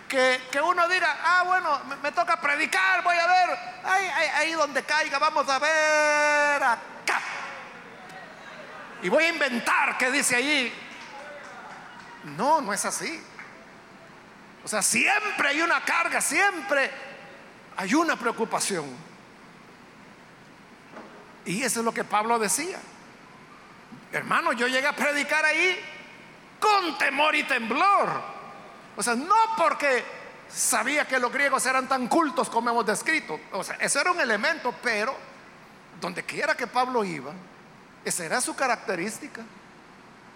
[0.07, 5.19] que, uno diga, ah, bueno, me, toca predicar, voy a ver, ahí, ahí donde caiga,
[5.19, 7.21] vamos a ver acá.
[9.01, 10.73] Y voy a inventar qué dice allí.
[12.35, 13.21] No, no es así.
[14.63, 16.91] O sea, siempre hay una carga, siempre
[17.75, 18.85] hay una preocupación.
[21.45, 22.79] Y eso es lo que Pablo decía.
[24.11, 25.79] Hermano, yo llegué a predicar ahí
[26.59, 28.36] con temor y temblor.
[28.97, 30.03] O sea, no porque
[30.49, 33.39] sabía que los griegos eran tan cultos como hemos descrito.
[33.53, 35.15] O sea, eso era un elemento, pero
[36.01, 37.31] donde quiera que Pablo iba,
[38.03, 39.43] esa era su característica.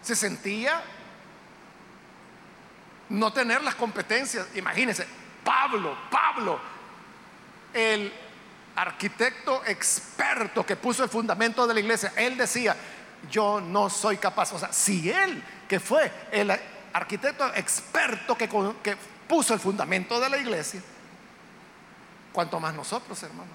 [0.01, 0.81] Se sentía
[3.09, 4.47] no tener las competencias.
[4.55, 5.07] Imagínense,
[5.43, 6.59] Pablo, Pablo,
[7.73, 8.13] el
[8.75, 12.75] arquitecto experto que puso el fundamento de la iglesia, él decía,
[13.29, 14.53] yo no soy capaz.
[14.53, 16.51] O sea, si él, que fue el
[16.93, 18.47] arquitecto experto que,
[19.27, 20.81] puso el fundamento de la iglesia,
[22.33, 23.49] cuanto más nosotros, hermano,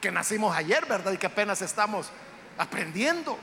[0.00, 1.12] que nacimos ayer, ¿verdad?
[1.12, 2.10] Y que apenas estamos
[2.58, 3.38] aprendiendo.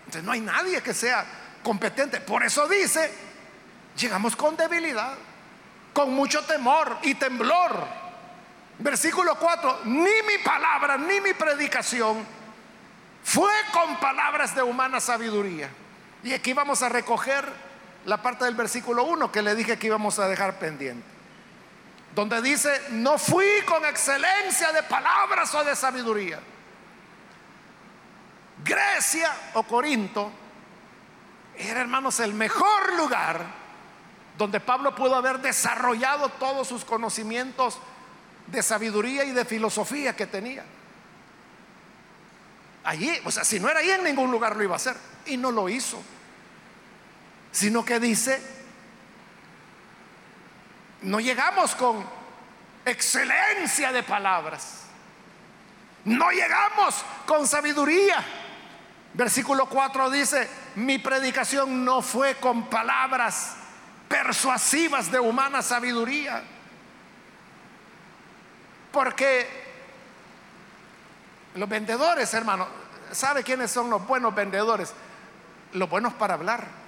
[0.00, 1.24] Entonces no hay nadie que sea
[1.62, 2.20] competente.
[2.20, 3.12] Por eso dice,
[3.96, 5.14] llegamos con debilidad,
[5.92, 8.02] con mucho temor y temblor.
[8.78, 12.24] Versículo 4, ni mi palabra, ni mi predicación
[13.24, 15.68] fue con palabras de humana sabiduría.
[16.22, 17.71] Y aquí vamos a recoger
[18.06, 21.06] la parte del versículo 1 que le dije que íbamos a dejar pendiente.
[22.14, 26.40] Donde dice, no fui con excelencia de palabras o de sabiduría.
[28.64, 30.30] Grecia o Corinto
[31.56, 33.44] era, hermanos, el mejor lugar
[34.36, 37.78] donde Pablo pudo haber desarrollado todos sus conocimientos
[38.46, 40.64] de sabiduría y de filosofía que tenía.
[42.84, 44.96] Allí, o sea, si no era ahí en ningún lugar lo iba a hacer.
[45.26, 46.02] Y no lo hizo
[47.52, 48.42] sino que dice,
[51.02, 52.04] no llegamos con
[52.84, 54.86] excelencia de palabras,
[56.04, 58.24] no llegamos con sabiduría.
[59.14, 63.56] Versículo 4 dice, mi predicación no fue con palabras
[64.08, 66.42] persuasivas de humana sabiduría,
[68.90, 69.62] porque
[71.54, 72.66] los vendedores, hermano,
[73.10, 74.94] ¿sabe quiénes son los buenos vendedores?
[75.74, 76.81] Los buenos para hablar.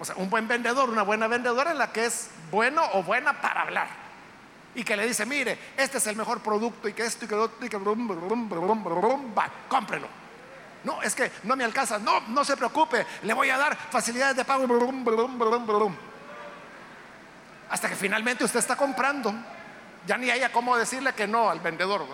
[0.00, 3.40] O sea, un buen vendedor, una buena vendedora es la que es bueno o buena
[3.40, 3.86] para hablar.
[4.74, 7.34] Y que le dice, mire, este es el mejor producto y que esto y que
[7.34, 8.08] otro y que brum,
[9.68, 10.08] cómprelo.
[10.84, 11.98] No, es que no me alcanza.
[11.98, 14.66] No, no se preocupe, le voy a dar facilidades de pago.
[17.68, 19.34] Hasta que finalmente usted está comprando.
[20.06, 22.06] Ya ni haya cómo decirle que no al vendedor.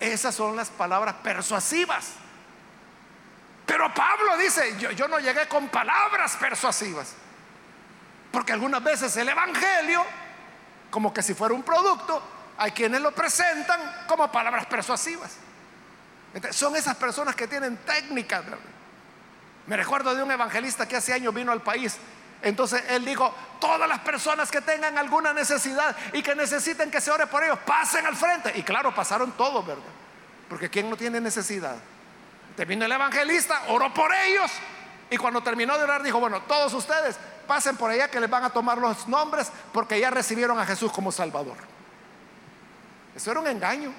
[0.00, 2.14] Esas son las palabras persuasivas.
[3.74, 7.12] Pero Pablo dice, yo, yo no llegué con palabras persuasivas.
[8.30, 10.06] Porque algunas veces el Evangelio,
[10.92, 12.22] como que si fuera un producto,
[12.56, 15.38] hay quienes lo presentan como palabras persuasivas.
[16.52, 18.44] son esas personas que tienen técnicas.
[19.66, 21.96] Me recuerdo de un evangelista que hace años vino al país.
[22.42, 27.10] Entonces él dijo, todas las personas que tengan alguna necesidad y que necesiten que se
[27.10, 28.52] ore por ellos, pasen al frente.
[28.54, 29.82] Y claro, pasaron todos, ¿verdad?
[30.48, 31.74] Porque ¿quién no tiene necesidad?
[32.56, 34.50] Terminó el evangelista, oró por ellos
[35.10, 38.44] y cuando terminó de orar dijo, bueno, todos ustedes pasen por allá que les van
[38.44, 41.56] a tomar los nombres porque ya recibieron a Jesús como Salvador.
[43.14, 43.92] Eso era un engaño,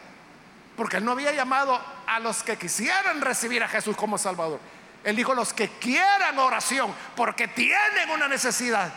[0.76, 4.60] porque él no había llamado a los que quisieran recibir a Jesús como Salvador.
[5.04, 8.92] Él dijo los que quieran oración porque tienen una necesidad.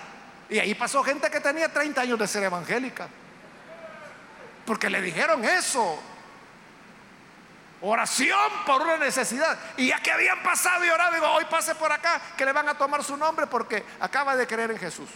[0.48, 3.06] Y ahí pasó gente que tenía 30 años de ser evangélica.
[4.64, 6.02] Porque le dijeron eso.
[7.80, 9.56] Oración por una necesidad.
[9.76, 12.68] Y ya que habían pasado y orado, digo, hoy pase por acá, que le van
[12.68, 15.08] a tomar su nombre porque acaba de creer en Jesús.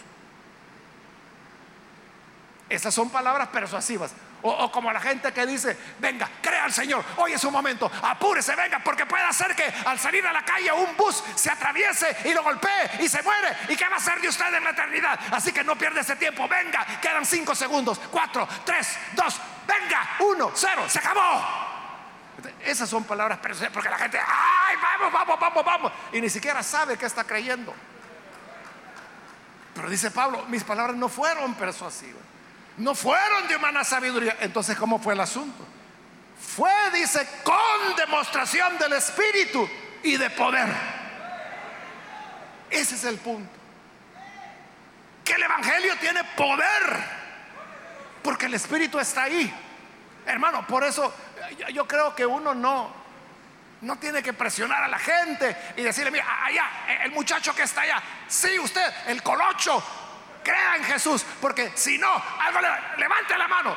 [2.69, 4.13] Esas son palabras persuasivas.
[4.45, 8.53] O, como la gente que dice, venga, crea al Señor, hoy es un momento, apúrese,
[8.55, 12.33] venga, porque puede hacer que al salir a la calle un bus se atraviese y
[12.33, 13.55] lo golpee y se muere.
[13.69, 15.17] ¿Y qué va a hacer de usted en la eternidad?
[15.31, 20.51] Así que no pierda ese tiempo, venga, quedan cinco segundos, cuatro, tres, dos, venga, uno,
[20.53, 21.72] cero, se acabó.
[22.63, 25.91] Esas son palabras persuasivas porque la gente, ay, vamos, vamos, vamos, vamos.
[26.13, 27.73] Y ni siquiera sabe que está creyendo.
[29.75, 32.21] Pero dice Pablo, mis palabras no fueron persuasivas.
[32.77, 34.37] no fueron de humana sabiduría.
[34.39, 35.65] Entonces, ¿cómo fue el asunto?
[36.39, 39.69] Fue, dice, con demostración del Espíritu
[40.03, 40.67] y de poder.
[42.69, 43.51] Ese es el punto.
[45.23, 47.23] Que el Evangelio tiene poder.
[48.23, 49.53] Porque el Espíritu está ahí.
[50.25, 51.13] Hermano, por eso
[51.73, 52.93] yo creo que uno no,
[53.81, 56.69] no tiene que presionar a la gente y decirle, mira, allá,
[57.03, 59.83] el muchacho que está allá, sí, usted, el colocho,
[60.43, 62.59] crea en Jesús, porque si no, algo
[62.97, 63.75] levante la mano.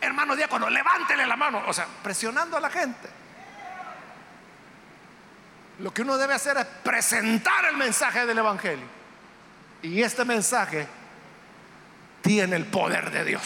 [0.00, 1.62] Hermano diácono, levántele la mano.
[1.66, 3.08] O sea, presionando a la gente.
[5.80, 8.86] Lo que uno debe hacer es presentar el mensaje del Evangelio.
[9.82, 10.86] Y este mensaje
[12.22, 13.42] tiene el poder de Dios.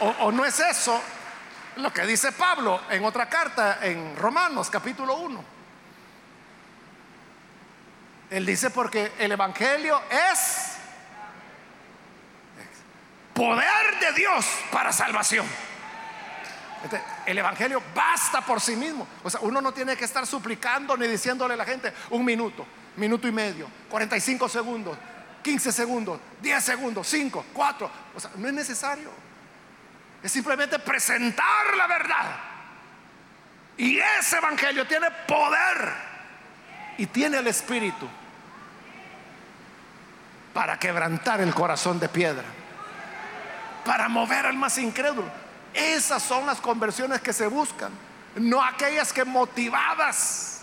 [0.00, 1.00] O, no es eso
[1.76, 5.44] lo que dice Pablo en otra carta, en Romanos capítulo 1.
[8.30, 10.74] Él dice porque el Evangelio es
[13.34, 15.46] poder de Dios para salvación.
[16.84, 19.06] Este, el Evangelio basta por sí mismo.
[19.24, 22.66] O sea, uno no tiene que estar suplicando ni diciéndole a la gente un minuto,
[22.96, 24.96] minuto y medio, 45 segundos,
[25.42, 27.90] 15 segundos, 10 segundos, 5, 4.
[28.14, 29.27] O sea, no es necesario.
[30.22, 32.36] Es simplemente presentar la verdad.
[33.76, 35.94] Y ese Evangelio tiene poder
[36.96, 38.08] y tiene el Espíritu
[40.52, 42.44] para quebrantar el corazón de piedra,
[43.84, 45.30] para mover al más incrédulo.
[45.72, 47.92] Esas son las conversiones que se buscan,
[48.34, 50.62] no aquellas que motivadas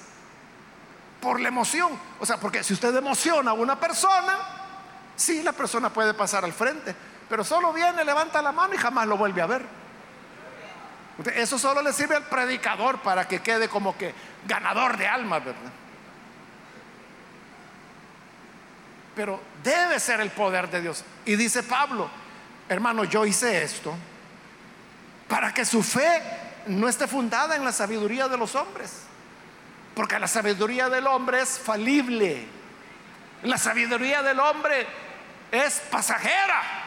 [1.22, 1.98] por la emoción.
[2.20, 4.38] O sea, porque si usted emociona a una persona,
[5.16, 6.94] sí, la persona puede pasar al frente,
[7.30, 9.66] pero solo viene, levanta la mano y jamás lo vuelve a ver.
[11.36, 14.14] Eso solo le sirve al predicador para que quede como que
[14.46, 15.72] ganador de almas, ¿verdad?
[19.16, 21.04] Pero debe ser el poder de Dios.
[21.26, 22.10] Y dice Pablo,
[22.68, 23.96] hermano, yo hice esto
[25.28, 26.22] para que su fe
[26.68, 29.04] no esté fundada en la sabiduría de los hombres.
[29.96, 32.46] Porque la sabiduría del hombre es falible.
[33.44, 34.86] La sabiduría del hombre
[35.52, 36.85] es pasajera.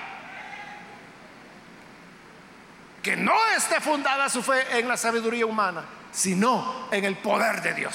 [3.02, 7.74] Que no esté fundada su fe en la sabiduría humana, sino en el poder de
[7.74, 7.94] Dios.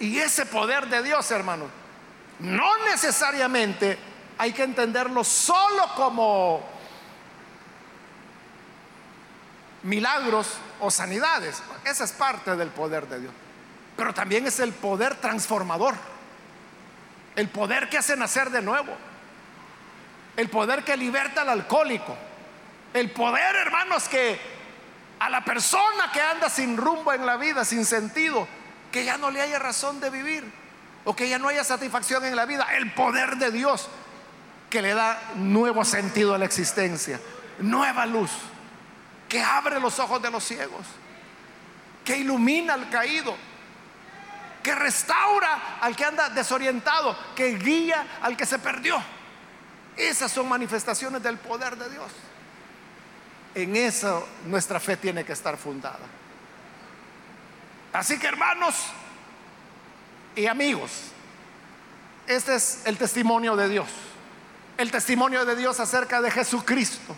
[0.00, 1.66] Y ese poder de Dios, hermano,
[2.40, 3.98] no necesariamente
[4.38, 6.62] hay que entenderlo solo como
[9.82, 11.62] milagros o sanidades.
[11.84, 13.32] Esa es parte del poder de Dios.
[13.96, 15.94] Pero también es el poder transformador.
[17.34, 18.94] El poder que hace nacer de nuevo.
[20.36, 22.16] El poder que liberta al alcohólico
[22.96, 24.38] el poder, hermanos, que
[25.18, 28.46] a la persona que anda sin rumbo en la vida, sin sentido,
[28.92, 30.44] que ya no le haya razón de vivir
[31.04, 33.88] o que ya no haya satisfacción en la vida, el poder de Dios
[34.70, 37.20] que le da nuevo sentido a la existencia,
[37.58, 38.30] nueva luz,
[39.28, 40.84] que abre los ojos de los ciegos,
[42.04, 43.36] que ilumina al caído,
[44.62, 49.00] que restaura al que anda desorientado, que guía al que se perdió.
[49.96, 52.10] Esas son manifestaciones del poder de Dios.
[53.56, 56.04] En eso nuestra fe tiene que estar fundada.
[57.90, 58.74] Así que hermanos
[60.34, 60.90] y amigos,
[62.26, 63.88] este es el testimonio de Dios.
[64.76, 67.16] El testimonio de Dios acerca de Jesucristo,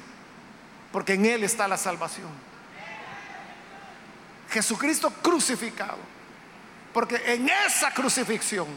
[0.92, 2.30] porque en Él está la salvación.
[4.48, 5.98] Jesucristo crucificado,
[6.94, 8.68] porque en esa crucifixión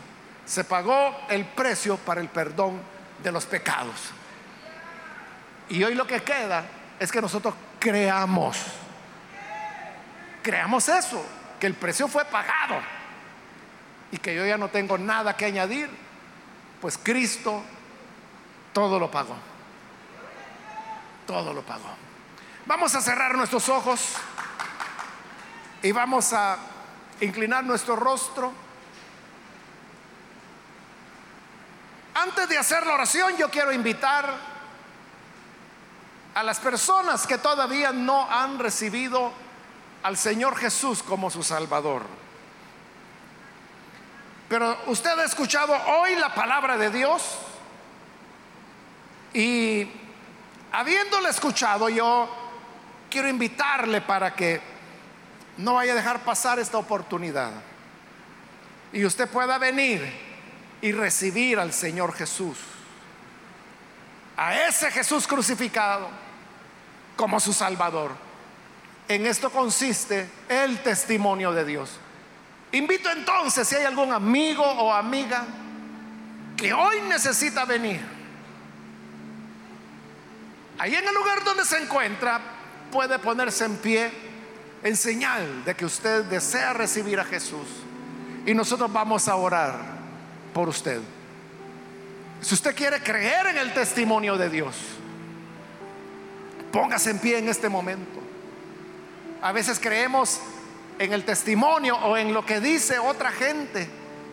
[0.48, 2.82] se pagó el precio para el perdón
[3.22, 4.10] de los pecados.
[5.70, 8.58] Y hoy lo que queda es que nosotros creamos.
[10.44, 11.26] Creamos eso,
[11.60, 12.80] que el precio fue pagado
[14.12, 15.90] y que yo ya no tengo nada que añadir,
[16.80, 17.64] pues Cristo
[18.72, 19.36] todo lo pagó.
[21.26, 21.90] Todo lo pagó.
[22.68, 24.14] Vamos a cerrar nuestros ojos
[25.82, 26.60] y vamos a
[27.20, 28.54] inclinar nuestro rostro.
[32.14, 34.51] Antes de hacer la oración, yo quiero invitar
[36.34, 39.32] a las personas que todavía no han recibido
[40.04, 42.04] al Señor Jesús como su Salvador.
[44.50, 47.38] Pero usted ha escuchado hoy la palabra de Dios
[49.34, 49.88] y
[50.72, 52.30] habiéndole escuchado yo
[53.10, 54.62] quiero invitarle para que
[55.58, 57.52] no vaya a dejar pasar esta oportunidad
[58.92, 60.02] y usted pueda venir
[60.82, 62.58] y recibir al Señor Jesús
[64.42, 66.10] a ese Jesús crucificado
[67.16, 68.12] como su Salvador.
[69.08, 71.92] En esto consiste el testimonio de Dios.
[72.72, 75.46] Invito entonces si hay algún amigo o amiga
[76.58, 78.02] que hoy necesita venir.
[80.80, 82.42] Ahí en el lugar donde se encuentra
[82.92, 84.12] puede ponerse en pie
[84.82, 87.68] en señal de que usted desea recibir a Jesús.
[88.48, 89.78] Y nosotros vamos a orar
[90.52, 91.00] por usted.
[92.42, 94.76] Si usted quiere creer en el testimonio de Dios,
[96.72, 98.20] póngase en pie en este momento.
[99.42, 100.40] A veces creemos
[100.98, 103.88] en el testimonio o en lo que dice otra gente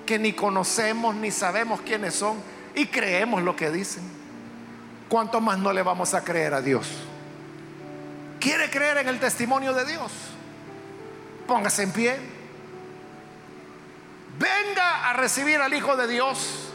[0.07, 2.39] que ni conocemos ni sabemos quiénes son
[2.75, 4.03] y creemos lo que dicen.
[5.09, 6.87] ¿Cuánto más no le vamos a creer a Dios?
[8.41, 10.13] ¿Quiere creer en el testimonio de Dios?
[11.47, 12.17] Póngase en pie.
[14.39, 16.68] Venga a recibir al Hijo de Dios.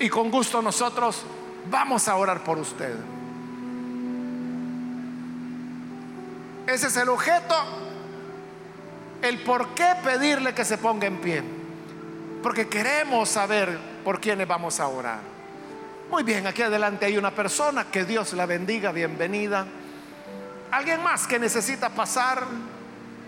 [0.00, 1.22] Y con gusto nosotros
[1.70, 2.94] vamos a orar por usted.
[6.66, 7.54] Ese es el objeto,
[9.22, 11.42] el por qué pedirle que se ponga en pie.
[12.42, 15.20] Porque queremos saber por quiénes vamos a orar.
[16.10, 19.66] Muy bien, aquí adelante hay una persona, que Dios la bendiga, bienvenida.
[20.70, 22.44] Alguien más que necesita pasar.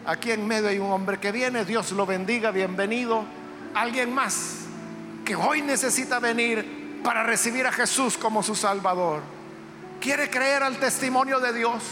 [0.06, 3.24] Aquí en medio hay un hombre que viene, Dios lo bendiga, bienvenido.
[3.74, 4.69] Alguien más
[5.30, 9.22] que hoy necesita venir para recibir a Jesús como su Salvador.
[10.00, 11.84] ¿Quiere creer al testimonio de Dios?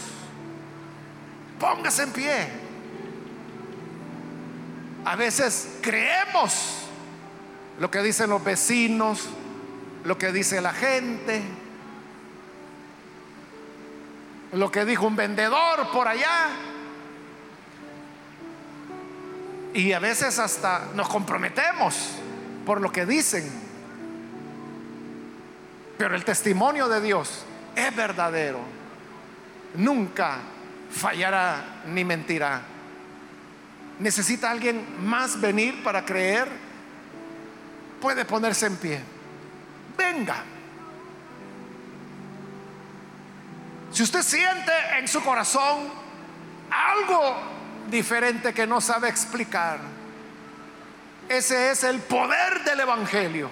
[1.57, 2.47] Póngase en pie.
[5.05, 6.79] A veces creemos
[7.79, 9.29] lo que dicen los vecinos,
[10.03, 11.41] lo que dice la gente
[14.51, 16.49] lo que dijo un vendedor por allá.
[19.73, 22.19] Y a veces hasta nos comprometemos
[22.69, 23.49] por lo que dicen.
[25.97, 27.43] Pero el testimonio de Dios
[27.75, 28.59] es verdadero.
[29.73, 30.37] Nunca
[30.91, 32.61] fallará ni mentirá.
[33.97, 36.47] ¿Necesita alguien más venir para creer?
[37.99, 39.01] Puede ponerse en pie.
[39.97, 40.43] Venga.
[43.91, 45.89] Si usted siente en su corazón
[46.69, 47.35] algo
[47.89, 49.79] diferente que no sabe explicar,
[51.29, 53.49] ese es el poder del Evangelio.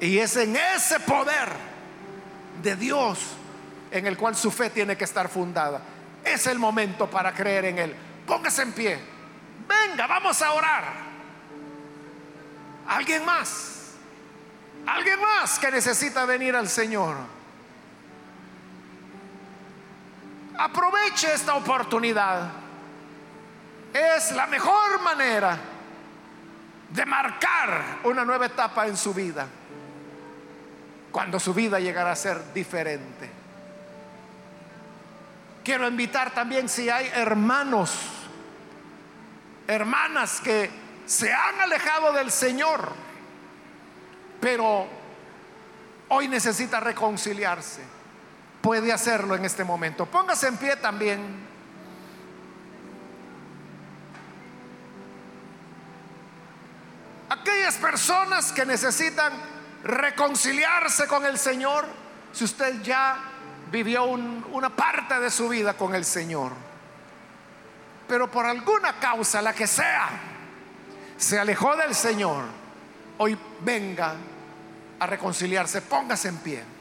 [0.00, 1.48] Y es en ese poder
[2.62, 3.18] de Dios
[3.90, 5.80] en el cual su fe tiene que estar fundada.
[6.22, 7.94] Es el momento para creer en Él.
[8.26, 8.98] Póngase en pie.
[9.66, 10.84] Venga, vamos a orar.
[12.86, 13.92] ¿Alguien más?
[14.86, 17.16] ¿Alguien más que necesita venir al Señor?
[20.58, 22.63] Aproveche esta oportunidad.
[23.94, 25.56] Es la mejor manera
[26.90, 29.46] de marcar una nueva etapa en su vida.
[31.12, 33.30] Cuando su vida llegará a ser diferente.
[35.62, 37.96] Quiero invitar también si hay hermanos,
[39.66, 40.68] hermanas que
[41.06, 42.92] se han alejado del Señor,
[44.40, 44.86] pero
[46.08, 47.94] hoy necesita reconciliarse
[48.64, 50.06] puede hacerlo en este momento.
[50.06, 51.20] Póngase en pie también.
[57.44, 59.32] Aquellas personas que necesitan
[59.82, 61.86] reconciliarse con el Señor,
[62.32, 63.18] si usted ya
[63.70, 66.52] vivió una parte de su vida con el Señor,
[68.08, 70.08] pero por alguna causa, la que sea,
[71.18, 72.44] se alejó del Señor,
[73.18, 74.14] hoy venga
[74.98, 76.74] a reconciliarse, póngase en pie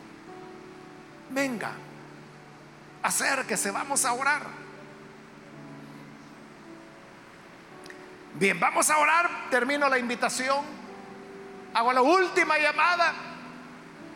[1.33, 1.71] venga,
[3.01, 4.62] acérquese, vamos a orar.
[8.35, 10.65] Bien, vamos a orar, termino la invitación,
[11.73, 13.13] hago la última llamada.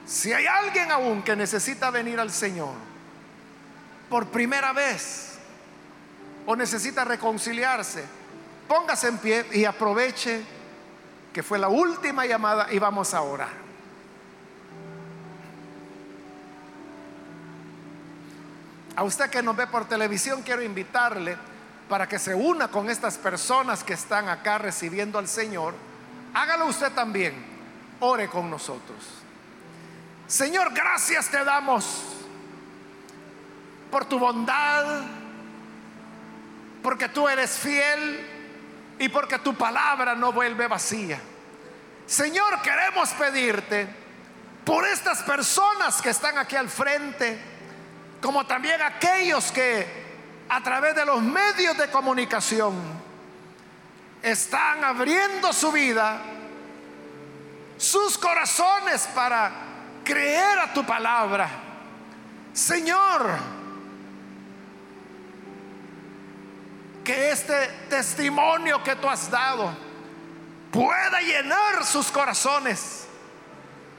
[0.05, 2.74] Si hay alguien aún que necesita venir al Señor
[4.09, 5.38] por primera vez
[6.45, 8.05] o necesita reconciliarse,
[8.68, 10.41] póngase en pie y aproveche
[11.32, 13.68] que fue la última llamada y vamos a orar.
[18.95, 21.38] A usted que nos ve por televisión, quiero invitarle
[21.90, 25.74] para que se una con estas personas que están acá recibiendo al Señor.
[26.34, 27.34] Hágalo usted también.
[28.00, 28.98] Ore con nosotros.
[30.28, 32.04] Señor, gracias te damos
[33.90, 35.02] por tu bondad,
[36.84, 41.20] porque tú eres fiel y porque tu palabra no vuelve vacía.
[42.06, 43.88] Señor, queremos pedirte
[44.66, 47.40] por estas personas que están aquí al frente
[48.22, 50.07] como también aquellos que
[50.50, 52.76] a través de los medios de comunicación
[54.22, 56.22] están abriendo su vida,
[57.78, 59.52] sus corazones para
[60.04, 61.50] creer a tu palabra.
[62.54, 63.38] Señor,
[67.04, 69.74] que este testimonio que tú has dado
[70.72, 73.08] pueda llenar sus corazones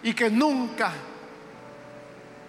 [0.03, 0.92] y que nunca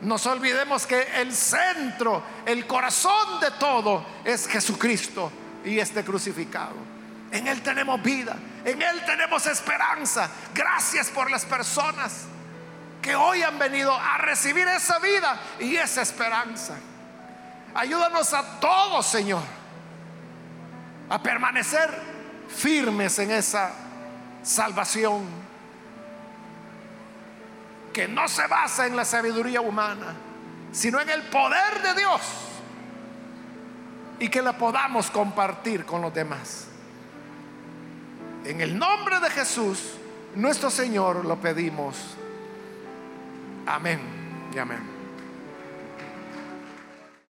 [0.02, 5.32] nos olvidemos que el centro, el corazón de todo es Jesucristo
[5.66, 6.76] y este crucificado.
[7.32, 10.30] En Él tenemos vida, en Él tenemos esperanza.
[10.54, 12.26] Gracias por las personas
[13.02, 16.76] que hoy han venido a recibir esa vida y esa esperanza.
[17.76, 19.44] Ayúdanos a todos, Señor,
[21.10, 21.94] a permanecer
[22.48, 23.72] firmes en esa
[24.44, 25.49] salvación
[27.94, 30.16] que no se basa en la sabiduría humana,
[30.72, 32.22] sino en el poder de Dios
[34.20, 36.68] y que la podamos compartir con los demás.
[38.46, 39.96] En el nombre de Jesús,
[40.36, 41.96] nuestro Señor, lo pedimos.
[43.66, 44.00] Amén
[44.54, 44.99] y amén.